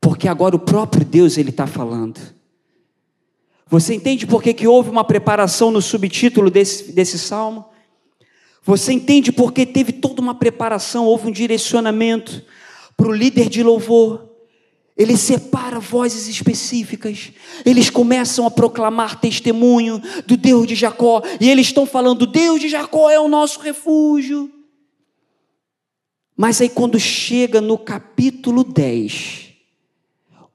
porque 0.00 0.28
agora 0.28 0.56
o 0.56 0.60
próprio 0.60 1.04
Deus 1.04 1.38
ele 1.38 1.50
está 1.50 1.66
falando. 1.66 2.20
Você 3.66 3.94
entende 3.94 4.26
por 4.26 4.42
que, 4.42 4.52
que 4.52 4.68
houve 4.68 4.90
uma 4.90 5.04
preparação 5.04 5.70
no 5.70 5.80
subtítulo 5.80 6.50
desse, 6.50 6.92
desse 6.92 7.18
salmo? 7.18 7.66
Você 8.62 8.92
entende 8.92 9.32
por 9.32 9.52
que 9.52 9.66
teve 9.66 9.92
toda 9.92 10.20
uma 10.20 10.34
preparação, 10.34 11.06
houve 11.06 11.28
um 11.28 11.32
direcionamento 11.32 12.42
para 12.96 13.08
o 13.08 13.12
líder 13.12 13.48
de 13.48 13.62
louvor, 13.62 14.33
ele 14.96 15.16
separa 15.16 15.80
vozes 15.80 16.28
específicas. 16.28 17.32
Eles 17.66 17.90
começam 17.90 18.46
a 18.46 18.50
proclamar 18.50 19.20
testemunho 19.20 20.00
do 20.24 20.36
Deus 20.36 20.66
de 20.68 20.74
Jacó. 20.74 21.20
E 21.40 21.50
eles 21.50 21.66
estão 21.66 21.84
falando: 21.84 22.26
Deus 22.26 22.60
de 22.60 22.68
Jacó 22.68 23.10
é 23.10 23.18
o 23.18 23.28
nosso 23.28 23.60
refúgio. 23.60 24.50
Mas 26.36 26.60
aí, 26.60 26.68
quando 26.68 26.98
chega 26.98 27.60
no 27.60 27.76
capítulo 27.76 28.64
10, 28.64 29.52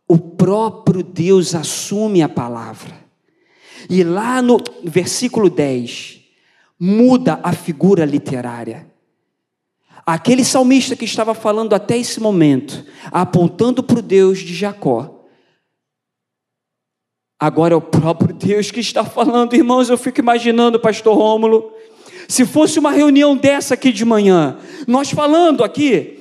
o 0.08 0.18
próprio 0.18 1.04
Deus 1.04 1.54
assume 1.54 2.22
a 2.22 2.30
palavra. 2.30 3.08
E 3.90 4.04
lá 4.04 4.42
no 4.42 4.58
versículo 4.84 5.50
10, 5.50 6.20
muda 6.80 7.40
a 7.44 7.54
figura 7.54 8.06
literária. 8.06 8.90
Aquele 10.06 10.43
salmista 10.43 10.95
que 10.95 11.06
estava 11.06 11.34
falando 11.34 11.74
até 11.74 11.97
esse 11.97 12.20
momento, 12.20 12.86
apontando 13.12 13.84
para 13.84 14.00
o 14.00 14.02
Deus 14.02 14.39
de 14.39 14.54
Jacó, 14.54 15.26
agora 17.39 17.74
é 17.74 17.78
o 17.78 17.82
próprio 17.82 18.34
Deus 18.34 18.72
que 18.72 18.80
está 18.80 19.04
falando, 19.04 19.56
irmãos. 19.56 19.89
Eu 19.89 19.97
fico 19.97 20.20
imaginando, 20.20 20.80
Pastor 20.80 21.16
Rômulo, 21.16 21.72
se 22.28 22.45
fosse 22.45 22.78
uma 22.78 22.91
reunião 22.91 23.36
dessa 23.36 23.74
aqui 23.74 23.91
de 23.91 24.06
manhã, 24.06 24.58
nós 24.88 25.10
falando 25.10 25.64
aqui, 25.64 26.18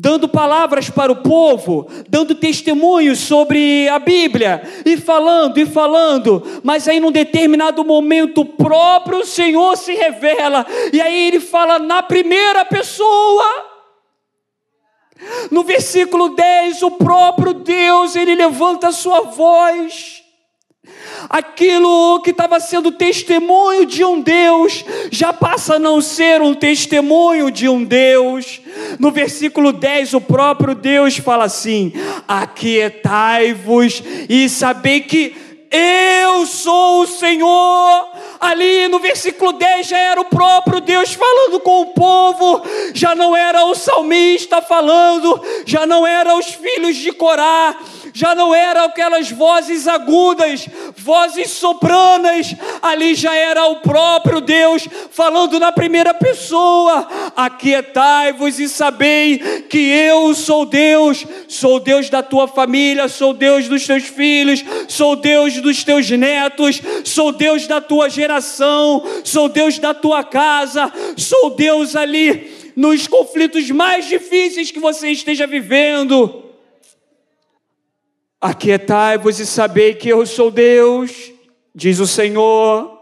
dando 0.00 0.28
palavras 0.28 0.88
para 0.88 1.10
o 1.10 1.16
povo, 1.16 1.88
dando 2.08 2.32
testemunhos 2.32 3.18
sobre 3.18 3.88
a 3.88 3.98
Bíblia, 3.98 4.62
e 4.86 4.96
falando 4.96 5.58
e 5.58 5.66
falando, 5.66 6.40
mas 6.62 6.86
aí 6.86 7.00
num 7.00 7.10
determinado 7.10 7.84
momento 7.84 8.42
o 8.42 8.44
próprio 8.44 9.24
Senhor 9.24 9.76
se 9.76 9.92
revela, 9.92 10.64
e 10.92 11.00
aí 11.00 11.26
ele 11.26 11.40
fala 11.40 11.80
na 11.80 12.00
primeira 12.00 12.64
pessoa. 12.64 13.66
No 15.50 15.64
versículo 15.64 16.28
10, 16.28 16.80
o 16.84 16.92
próprio 16.92 17.52
Deus, 17.52 18.14
ele 18.14 18.36
levanta 18.36 18.88
a 18.88 18.92
sua 18.92 19.22
voz 19.22 20.17
Aquilo 21.28 22.20
que 22.22 22.30
estava 22.30 22.58
sendo 22.60 22.92
testemunho 22.92 23.84
de 23.84 24.04
um 24.04 24.20
Deus 24.20 24.84
já 25.10 25.32
passa 25.32 25.74
a 25.74 25.78
não 25.78 26.00
ser 26.00 26.40
um 26.40 26.54
testemunho 26.54 27.50
de 27.50 27.68
um 27.68 27.84
Deus. 27.84 28.60
No 28.98 29.10
versículo 29.10 29.72
10, 29.72 30.14
o 30.14 30.20
próprio 30.20 30.74
Deus 30.74 31.18
fala 31.18 31.44
assim: 31.44 31.92
Aquietai-vos 32.26 34.02
e 34.28 34.48
sabei 34.48 35.00
que 35.00 35.36
eu 35.70 36.46
sou 36.46 37.02
o 37.02 37.06
Senhor. 37.06 38.08
Ali 38.40 38.86
no 38.88 39.00
versículo 39.00 39.52
10 39.52 39.88
já 39.88 39.98
era 39.98 40.20
o 40.20 40.24
próprio 40.24 40.80
Deus 40.80 41.12
falando 41.12 41.58
com 41.60 41.80
o 41.82 41.86
povo, 41.86 42.62
já 42.94 43.14
não 43.14 43.36
era 43.36 43.64
o 43.64 43.74
salmista 43.74 44.62
falando, 44.62 45.42
já 45.66 45.84
não 45.84 46.06
eram 46.06 46.38
os 46.38 46.46
filhos 46.46 46.96
de 46.96 47.10
Corá, 47.10 47.76
já 48.18 48.34
não 48.34 48.52
eram 48.52 48.86
aquelas 48.86 49.30
vozes 49.30 49.86
agudas, 49.86 50.68
vozes 50.96 51.52
sopranas, 51.52 52.52
ali 52.82 53.14
já 53.14 53.32
era 53.32 53.66
o 53.66 53.76
próprio 53.76 54.40
Deus 54.40 54.88
falando 55.12 55.60
na 55.60 55.70
primeira 55.70 56.12
pessoa: 56.12 57.06
Aquietai-vos 57.36 58.58
e 58.58 58.68
sabei 58.68 59.38
que 59.70 59.78
eu 59.78 60.34
sou 60.34 60.66
Deus, 60.66 61.24
sou 61.46 61.78
Deus 61.78 62.10
da 62.10 62.20
tua 62.20 62.48
família, 62.48 63.06
sou 63.06 63.32
Deus 63.32 63.68
dos 63.68 63.86
teus 63.86 64.02
filhos, 64.02 64.64
sou 64.88 65.14
Deus 65.14 65.60
dos 65.60 65.84
teus 65.84 66.10
netos, 66.10 66.82
sou 67.04 67.30
Deus 67.30 67.68
da 67.68 67.80
tua 67.80 68.10
geração, 68.10 69.00
sou 69.22 69.48
Deus 69.48 69.78
da 69.78 69.94
tua 69.94 70.24
casa, 70.24 70.92
sou 71.16 71.50
Deus 71.50 71.94
ali 71.94 72.72
nos 72.74 73.06
conflitos 73.06 73.70
mais 73.70 74.08
difíceis 74.08 74.72
que 74.72 74.80
você 74.80 75.08
esteja 75.10 75.46
vivendo. 75.46 76.47
Aquietai-vos 78.40 79.40
e 79.40 79.46
sabei 79.46 79.94
que 79.94 80.08
eu 80.08 80.24
sou 80.24 80.50
Deus, 80.50 81.32
diz 81.74 81.98
o 81.98 82.06
Senhor. 82.06 82.96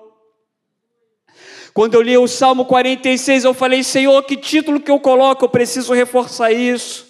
Quando 1.74 1.93
eu 1.93 2.01
li 2.01 2.16
o 2.16 2.26
Salmo 2.26 2.64
46, 2.64 3.45
eu 3.45 3.53
falei, 3.53 3.82
Senhor, 3.84 4.22
que 4.22 4.34
título 4.34 4.80
que 4.80 4.91
eu 4.91 4.99
coloco? 4.99 5.45
Eu 5.45 5.49
preciso 5.51 5.93
reforçar 5.93 6.51
isso. 6.53 7.07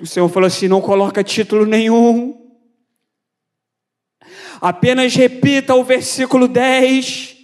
O 0.00 0.06
Senhor 0.06 0.28
falou 0.28 0.48
assim: 0.48 0.66
não 0.66 0.80
coloca 0.80 1.22
título 1.22 1.64
nenhum. 1.64 2.36
Apenas 4.60 5.14
repita 5.14 5.74
o 5.74 5.84
versículo 5.84 6.46
10. 6.46 7.36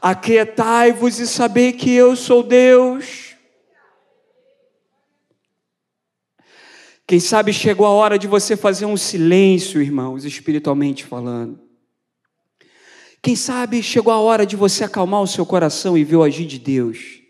Aquietai-vos 0.00 1.18
e 1.18 1.26
sabei 1.26 1.72
que 1.72 1.92
eu 1.92 2.16
sou 2.16 2.42
Deus. 2.42 3.27
Quem 7.08 7.18
sabe 7.18 7.54
chegou 7.54 7.86
a 7.86 7.90
hora 7.90 8.18
de 8.18 8.26
você 8.26 8.54
fazer 8.54 8.84
um 8.84 8.94
silêncio, 8.94 9.80
irmãos, 9.80 10.26
espiritualmente 10.26 11.06
falando. 11.06 11.58
Quem 13.22 13.34
sabe 13.34 13.82
chegou 13.82 14.12
a 14.12 14.18
hora 14.18 14.44
de 14.44 14.56
você 14.56 14.84
acalmar 14.84 15.22
o 15.22 15.26
seu 15.26 15.46
coração 15.46 15.96
e 15.96 16.04
ver 16.04 16.16
o 16.16 16.22
agir 16.22 16.44
de 16.44 16.58
Deus. 16.58 17.22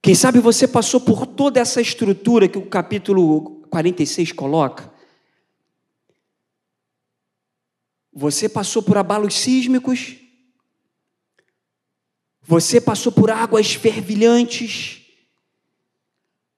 Quem 0.00 0.14
sabe 0.14 0.40
você 0.40 0.66
passou 0.66 1.02
por 1.02 1.26
toda 1.26 1.60
essa 1.60 1.82
estrutura 1.82 2.48
que 2.48 2.56
o 2.56 2.64
capítulo 2.64 3.60
46 3.68 4.32
coloca. 4.32 4.90
Você 8.10 8.48
passou 8.48 8.82
por 8.82 8.96
abalos 8.96 9.34
sísmicos. 9.34 10.16
Você 12.40 12.80
passou 12.80 13.12
por 13.12 13.30
águas 13.30 13.74
fervilhantes. 13.74 15.03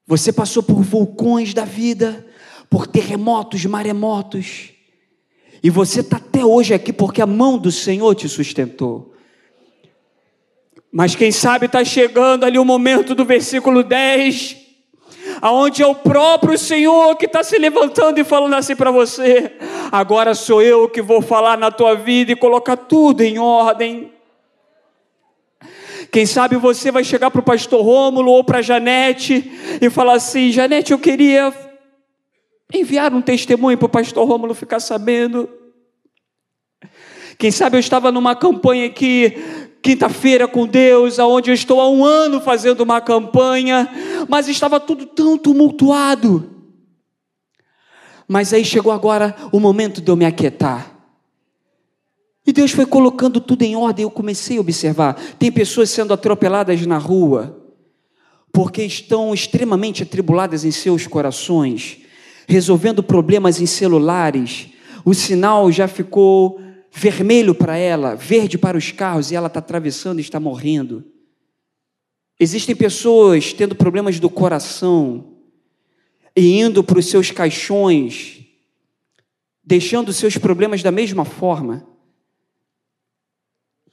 Você 0.07 0.31
passou 0.31 0.63
por 0.63 0.81
vulcões 0.81 1.53
da 1.53 1.65
vida, 1.65 2.25
por 2.69 2.87
terremotos, 2.87 3.65
maremotos, 3.65 4.69
e 5.61 5.69
você 5.69 5.99
está 5.99 6.15
até 6.15 6.45
hoje 6.45 6.73
aqui 6.73 6.93
porque 6.93 7.21
a 7.21 7.25
mão 7.25 7.57
do 7.57 7.71
Senhor 7.71 8.15
te 8.15 8.29
sustentou. 8.29 9.13
Mas 10.91 11.15
quem 11.15 11.31
sabe 11.31 11.65
está 11.65 11.83
chegando 11.83 12.45
ali 12.45 12.57
o 12.57 12.63
momento 12.63 13.13
do 13.13 13.25
versículo 13.25 13.83
10, 13.83 14.55
aonde 15.41 15.83
é 15.83 15.85
o 15.85 15.95
próprio 15.95 16.57
Senhor 16.57 17.15
que 17.17 17.25
está 17.25 17.43
se 17.43 17.57
levantando 17.57 18.19
e 18.19 18.23
falando 18.23 18.53
assim 18.53 18.75
para 18.75 18.91
você: 18.91 19.57
agora 19.91 20.33
sou 20.33 20.61
eu 20.61 20.87
que 20.87 21.01
vou 21.01 21.21
falar 21.21 21.57
na 21.57 21.69
tua 21.69 21.95
vida 21.95 22.31
e 22.31 22.35
colocar 22.35 22.77
tudo 22.77 23.21
em 23.21 23.37
ordem. 23.37 24.16
Quem 26.11 26.25
sabe 26.25 26.55
você 26.55 26.91
vai 26.91 27.03
chegar 27.03 27.31
para 27.31 27.41
o 27.41 27.43
pastor 27.43 27.83
Rômulo 27.83 28.31
ou 28.31 28.43
para 28.43 28.61
Janete 28.61 29.51
e 29.81 29.89
falar 29.89 30.13
assim: 30.13 30.51
Janete, 30.51 30.91
eu 30.91 30.99
queria 30.99 31.53
enviar 32.73 33.13
um 33.13 33.21
testemunho 33.21 33.77
para 33.77 33.85
o 33.85 33.89
pastor 33.89 34.27
Rômulo 34.27 34.53
ficar 34.53 34.79
sabendo. 34.79 35.49
Quem 37.37 37.51
sabe 37.51 37.77
eu 37.77 37.79
estava 37.79 38.11
numa 38.11 38.35
campanha 38.35 38.87
aqui, 38.87 39.37
quinta-feira 39.81 40.47
com 40.47 40.65
Deus, 40.65 41.19
aonde 41.19 41.51
eu 41.51 41.53
estou 41.53 41.79
há 41.79 41.89
um 41.89 42.03
ano 42.03 42.41
fazendo 42.41 42.81
uma 42.81 42.99
campanha, 42.99 43.87
mas 44.27 44.47
estava 44.47 44.79
tudo 44.79 45.05
tão 45.05 45.37
tumultuado. 45.37 46.49
Mas 48.27 48.53
aí 48.53 48.65
chegou 48.65 48.91
agora 48.91 49.35
o 49.51 49.59
momento 49.59 50.01
de 50.01 50.09
eu 50.09 50.15
me 50.15 50.25
aquietar. 50.25 50.96
E 52.47 52.53
Deus 52.53 52.71
foi 52.71 52.85
colocando 52.85 53.41
tudo 53.41 53.63
em 53.63 53.75
ordem. 53.75 54.03
Eu 54.03 54.09
comecei 54.09 54.57
a 54.57 54.61
observar: 54.61 55.15
tem 55.37 55.51
pessoas 55.51 55.89
sendo 55.89 56.13
atropeladas 56.13 56.85
na 56.85 56.97
rua, 56.97 57.61
porque 58.53 58.81
estão 58.83 59.33
extremamente 59.33 60.01
atribuladas 60.03 60.63
em 60.63 60.71
seus 60.71 61.05
corações, 61.05 61.97
resolvendo 62.47 63.03
problemas 63.03 63.59
em 63.59 63.65
celulares. 63.65 64.69
O 65.03 65.13
sinal 65.13 65.69
já 65.69 65.89
ficou 65.89 66.61
vermelho 66.89 67.53
para 67.53 67.75
ela, 67.77 68.15
verde 68.15 68.57
para 68.57 68.77
os 68.77 68.93
carros, 68.93 69.29
e 69.29 69.35
ela 69.35 69.47
está 69.47 69.59
atravessando 69.59 70.19
e 70.19 70.21
está 70.21 70.39
morrendo. 70.39 71.03
Existem 72.39 72.75
pessoas 72.75 73.51
tendo 73.51 73.75
problemas 73.75 74.21
do 74.21 74.29
coração 74.29 75.33
e 76.33 76.61
indo 76.61 76.81
para 76.81 76.99
os 76.99 77.07
seus 77.07 77.29
caixões, 77.29 78.39
deixando 79.61 80.13
seus 80.13 80.37
problemas 80.37 80.81
da 80.81 80.91
mesma 80.91 81.25
forma 81.25 81.96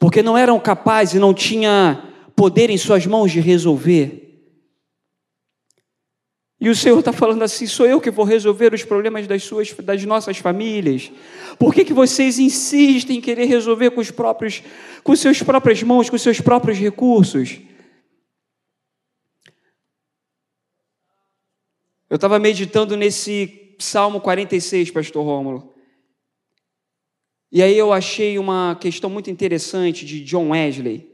porque 0.04 0.22
não 0.22 0.36
eram 0.36 0.60
capazes 0.60 1.14
e 1.14 1.18
não 1.18 1.32
tinha 1.32 2.12
poder 2.36 2.68
em 2.68 2.76
suas 2.76 3.06
mãos 3.06 3.32
de 3.32 3.40
resolver. 3.40 4.38
E 6.60 6.68
o 6.68 6.76
Senhor 6.76 6.98
está 6.98 7.10
falando 7.10 7.42
assim: 7.42 7.66
sou 7.66 7.86
eu 7.86 7.98
que 7.98 8.10
vou 8.10 8.26
resolver 8.26 8.74
os 8.74 8.84
problemas 8.84 9.26
das, 9.26 9.42
suas, 9.44 9.72
das 9.72 10.04
nossas 10.04 10.36
famílias. 10.36 11.10
Por 11.58 11.72
que, 11.72 11.86
que 11.86 11.94
vocês 11.94 12.38
insistem 12.38 13.16
em 13.16 13.20
querer 13.22 13.46
resolver 13.46 13.92
com 13.92 14.00
os 14.02 14.10
próprios, 14.10 14.62
com 15.02 15.16
suas 15.16 15.42
próprias 15.42 15.82
mãos, 15.82 16.10
com 16.10 16.18
seus 16.18 16.38
próprios 16.38 16.76
recursos? 16.76 17.58
Eu 22.10 22.16
estava 22.16 22.38
meditando 22.38 22.94
nesse 22.94 23.74
Salmo 23.78 24.20
46, 24.20 24.90
Pastor 24.90 25.24
Rômulo. 25.24 25.73
E 27.54 27.62
aí 27.62 27.78
eu 27.78 27.92
achei 27.92 28.36
uma 28.36 28.76
questão 28.80 29.08
muito 29.08 29.30
interessante 29.30 30.04
de 30.04 30.24
John 30.24 30.48
Wesley. 30.48 31.08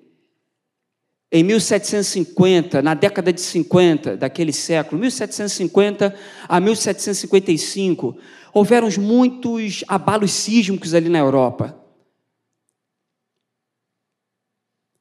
Em 1.31 1.45
1750, 1.45 2.81
na 2.81 2.95
década 2.95 3.31
de 3.31 3.43
50 3.43 4.17
daquele 4.17 4.51
século, 4.51 4.99
1750 5.03 6.19
a 6.49 6.59
1755, 6.59 8.17
houveram 8.55 8.89
muitos 8.99 9.85
abalos 9.87 10.33
sísmicos 10.33 10.95
ali 10.95 11.11
na 11.11 11.19
Europa. 11.19 11.79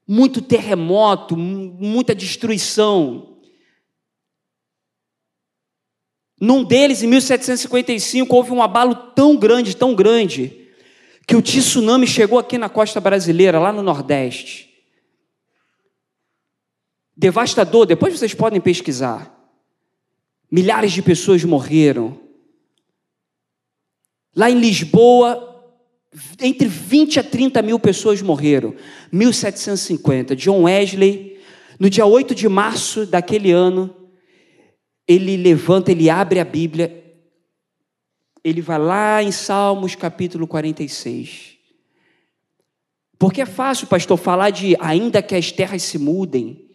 Muito 0.05 0.41
terremoto, 0.41 1.37
muita 1.37 2.13
destruição. 2.13 3.37
Num 6.41 6.65
deles, 6.65 7.01
em 7.01 7.07
1755, 7.07 8.35
houve 8.35 8.51
um 8.51 8.61
abalo 8.61 8.93
tão 9.15 9.37
grande, 9.37 9.73
tão 9.73 9.95
grande, 9.95 10.68
que 11.29 11.35
o 11.35 11.43
tsunami 11.43 12.07
chegou 12.07 12.39
aqui 12.39 12.57
na 12.57 12.67
costa 12.67 12.99
brasileira, 12.99 13.59
lá 13.59 13.71
no 13.71 13.83
Nordeste. 13.83 14.67
Devastador, 17.15 17.85
depois 17.85 18.17
vocês 18.17 18.33
podem 18.33 18.59
pesquisar. 18.59 19.31
Milhares 20.51 20.91
de 20.91 21.03
pessoas 21.03 21.43
morreram. 21.43 22.19
Lá 24.35 24.49
em 24.49 24.59
Lisboa, 24.59 25.71
entre 26.41 26.67
20 26.67 27.19
a 27.19 27.23
30 27.23 27.61
mil 27.61 27.77
pessoas 27.77 28.23
morreram. 28.23 28.73
1750. 29.11 30.35
John 30.35 30.63
Wesley, 30.63 31.39
no 31.79 31.91
dia 31.91 32.07
8 32.07 32.33
de 32.33 32.49
março 32.49 33.05
daquele 33.05 33.51
ano, 33.51 33.95
ele 35.07 35.37
levanta, 35.37 35.91
ele 35.91 36.09
abre 36.09 36.39
a 36.39 36.45
Bíblia, 36.45 37.08
ele 38.43 38.61
vai 38.61 38.79
lá 38.79 39.23
em 39.23 39.31
Salmos 39.31 39.95
capítulo 39.95 40.47
46. 40.47 41.57
Porque 43.17 43.41
é 43.41 43.45
fácil, 43.45 43.87
pastor, 43.87 44.17
falar 44.17 44.49
de 44.49 44.77
ainda 44.79 45.21
que 45.21 45.35
as 45.35 45.51
terras 45.51 45.83
se 45.83 45.97
mudem, 45.97 46.65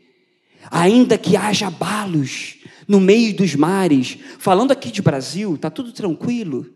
ainda 0.71 1.17
que 1.17 1.37
haja 1.37 1.69
abalos 1.69 2.59
no 2.87 3.01
meio 3.01 3.35
dos 3.35 3.55
mares. 3.55 4.19
Falando 4.39 4.71
aqui 4.71 4.91
de 4.91 5.01
Brasil, 5.01 5.55
está 5.55 5.71
tudo 5.71 5.91
tranquilo. 5.91 6.67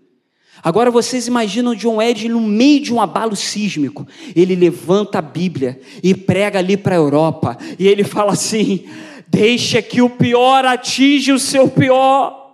Agora 0.63 0.91
vocês 0.91 1.29
imaginam 1.29 1.75
John 1.75 2.01
Eddy 2.01 2.29
no 2.29 2.41
meio 2.41 2.81
de 2.81 2.93
um 2.93 3.01
abalo 3.01 3.37
sísmico. 3.37 4.07
Ele 4.35 4.57
levanta 4.57 5.19
a 5.19 5.23
Bíblia 5.23 5.81
e 6.03 6.15
prega 6.15 6.59
ali 6.59 6.77
para 6.77 6.97
a 6.97 6.99
Europa. 6.99 7.57
E 7.79 7.87
ele 7.87 8.03
fala 8.03 8.33
assim: 8.33 8.89
Deixa 9.29 9.83
que 9.83 10.01
o 10.01 10.11
pior 10.11 10.65
atinja 10.65 11.35
o 11.35 11.39
seu 11.39 11.69
pior. 11.69 12.48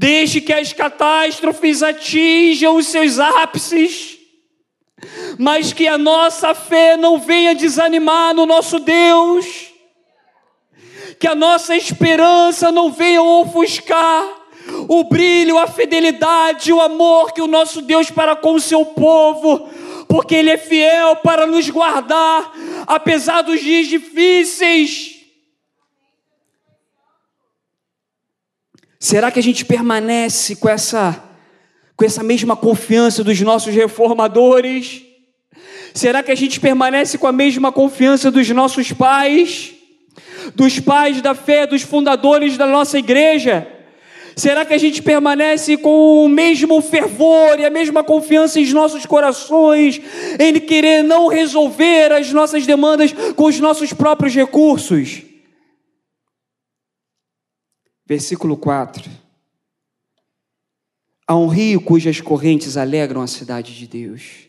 Deixe 0.00 0.40
que 0.40 0.50
as 0.50 0.72
catástrofes 0.72 1.82
atinjam 1.82 2.74
os 2.76 2.86
seus 2.86 3.18
ápices. 3.18 4.16
Mas 5.38 5.74
que 5.74 5.86
a 5.86 5.98
nossa 5.98 6.54
fé 6.54 6.96
não 6.96 7.18
venha 7.18 7.54
desanimar 7.54 8.32
no 8.32 8.46
nosso 8.46 8.78
Deus. 8.78 9.44
Que 11.18 11.28
a 11.28 11.34
nossa 11.34 11.76
esperança 11.76 12.72
não 12.72 12.90
venha 12.90 13.20
ofuscar 13.20 14.26
o 14.88 15.04
brilho, 15.04 15.58
a 15.58 15.66
fidelidade, 15.66 16.72
o 16.72 16.80
amor 16.80 17.34
que 17.34 17.42
o 17.42 17.46
nosso 17.46 17.82
Deus 17.82 18.10
para 18.10 18.34
com 18.34 18.54
o 18.54 18.60
seu 18.60 18.86
povo, 18.86 19.68
porque 20.08 20.34
Ele 20.34 20.48
é 20.48 20.56
fiel 20.56 21.16
para 21.16 21.46
nos 21.46 21.68
guardar, 21.68 22.54
apesar 22.86 23.42
dos 23.42 23.60
dias 23.60 23.86
difíceis. 23.86 25.09
Será 29.02 29.30
que 29.30 29.38
a 29.38 29.42
gente 29.42 29.64
permanece 29.64 30.56
com 30.56 30.68
essa, 30.68 31.24
com 31.96 32.04
essa 32.04 32.22
mesma 32.22 32.54
confiança 32.54 33.24
dos 33.24 33.40
nossos 33.40 33.74
reformadores? 33.74 35.00
Será 35.94 36.22
que 36.22 36.30
a 36.30 36.34
gente 36.34 36.60
permanece 36.60 37.16
com 37.16 37.26
a 37.26 37.32
mesma 37.32 37.72
confiança 37.72 38.30
dos 38.30 38.46
nossos 38.50 38.92
pais, 38.92 39.72
dos 40.54 40.78
pais 40.80 41.22
da 41.22 41.34
fé, 41.34 41.66
dos 41.66 41.80
fundadores 41.80 42.58
da 42.58 42.66
nossa 42.66 42.98
igreja? 42.98 43.66
Será 44.36 44.66
que 44.66 44.74
a 44.74 44.78
gente 44.78 45.02
permanece 45.02 45.78
com 45.78 46.22
o 46.22 46.28
mesmo 46.28 46.82
fervor 46.82 47.58
e 47.58 47.64
a 47.64 47.70
mesma 47.70 48.04
confiança 48.04 48.60
em 48.60 48.70
nossos 48.70 49.06
corações, 49.06 49.98
em 50.38 50.60
querer 50.60 51.02
não 51.02 51.26
resolver 51.26 52.12
as 52.12 52.30
nossas 52.34 52.66
demandas 52.66 53.12
com 53.34 53.46
os 53.46 53.58
nossos 53.60 53.94
próprios 53.94 54.34
recursos? 54.34 55.29
Versículo 58.10 58.56
4. 58.56 59.08
Há 61.28 61.36
um 61.36 61.46
rio 61.46 61.80
cujas 61.80 62.20
correntes 62.20 62.76
alegram 62.76 63.22
a 63.22 63.28
cidade 63.28 63.78
de 63.78 63.86
Deus. 63.86 64.48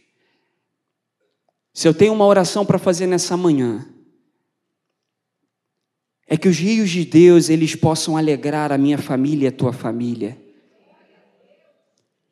Se 1.72 1.88
eu 1.88 1.94
tenho 1.94 2.12
uma 2.12 2.26
oração 2.26 2.66
para 2.66 2.80
fazer 2.80 3.06
nessa 3.06 3.38
manhã, 3.38 3.88
é 6.26 6.36
que 6.36 6.50
os 6.50 6.58
rios 6.58 6.90
de 6.90 7.06
Deus 7.06 7.50
eles 7.50 7.76
possam 7.76 8.18
alegrar 8.18 8.72
a 8.72 8.80
minha 8.80 8.98
família 8.98 9.46
e 9.46 9.50
a 9.50 9.52
tua 9.52 9.72
família. 9.72 10.36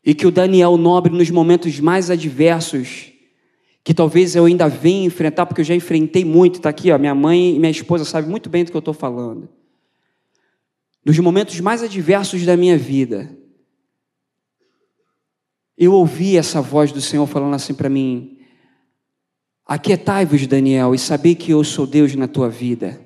E 0.03 0.15
que 0.15 0.25
o 0.25 0.31
Daniel 0.31 0.77
Nobre, 0.77 1.13
nos 1.13 1.29
momentos 1.29 1.79
mais 1.79 2.09
adversos, 2.09 3.11
que 3.83 3.93
talvez 3.93 4.35
eu 4.35 4.45
ainda 4.45 4.67
venha 4.67 5.05
enfrentar, 5.05 5.45
porque 5.45 5.61
eu 5.61 5.65
já 5.65 5.75
enfrentei 5.75 6.25
muito, 6.25 6.55
está 6.55 6.69
aqui, 6.69 6.91
ó, 6.91 6.97
minha 6.97 7.13
mãe 7.13 7.55
e 7.55 7.59
minha 7.59 7.69
esposa 7.69 8.03
sabem 8.03 8.31
muito 8.31 8.49
bem 8.49 8.63
do 8.63 8.71
que 8.71 8.77
eu 8.77 8.79
estou 8.79 8.95
falando. 8.95 9.58
Nos 11.09 11.17
momentos 11.17 11.59
mais 11.59 11.81
adversos 11.81 12.45
da 12.45 12.55
minha 12.55 12.77
vida, 12.77 13.35
eu 15.75 15.91
ouvi 15.91 16.37
essa 16.37 16.61
voz 16.61 16.91
do 16.91 17.01
Senhor 17.01 17.25
falando 17.25 17.55
assim 17.55 17.73
para 17.73 17.89
mim: 17.89 18.37
Aquietai-vos, 19.65 20.45
Daniel, 20.45 20.93
e 20.93 20.99
sabei 20.99 21.33
que 21.33 21.49
eu 21.49 21.63
sou 21.63 21.87
Deus 21.87 22.13
na 22.13 22.27
tua 22.27 22.47
vida. 22.47 23.01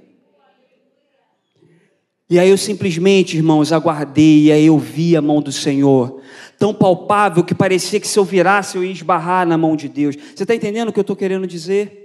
E 2.29 2.37
aí 2.37 2.49
eu 2.49 2.57
simplesmente, 2.57 3.37
irmãos, 3.37 3.71
aguardei, 3.71 4.47
e 4.47 4.51
aí 4.51 4.65
eu 4.65 4.77
vi 4.77 5.15
a 5.15 5.21
mão 5.21 5.41
do 5.41 5.53
Senhor, 5.53 6.19
tão 6.59 6.73
palpável 6.73 7.41
que 7.41 7.55
parecia 7.55 8.01
que 8.01 8.07
se 8.09 8.19
eu 8.19 8.25
virasse 8.25 8.75
eu 8.75 8.83
ia 8.83 8.91
esbarrar 8.91 9.47
na 9.47 9.57
mão 9.57 9.77
de 9.77 9.87
Deus. 9.87 10.17
Você 10.17 10.43
está 10.43 10.53
entendendo 10.53 10.89
o 10.89 10.91
que 10.91 10.99
eu 10.99 11.03
estou 11.03 11.15
querendo 11.15 11.47
dizer? 11.47 12.02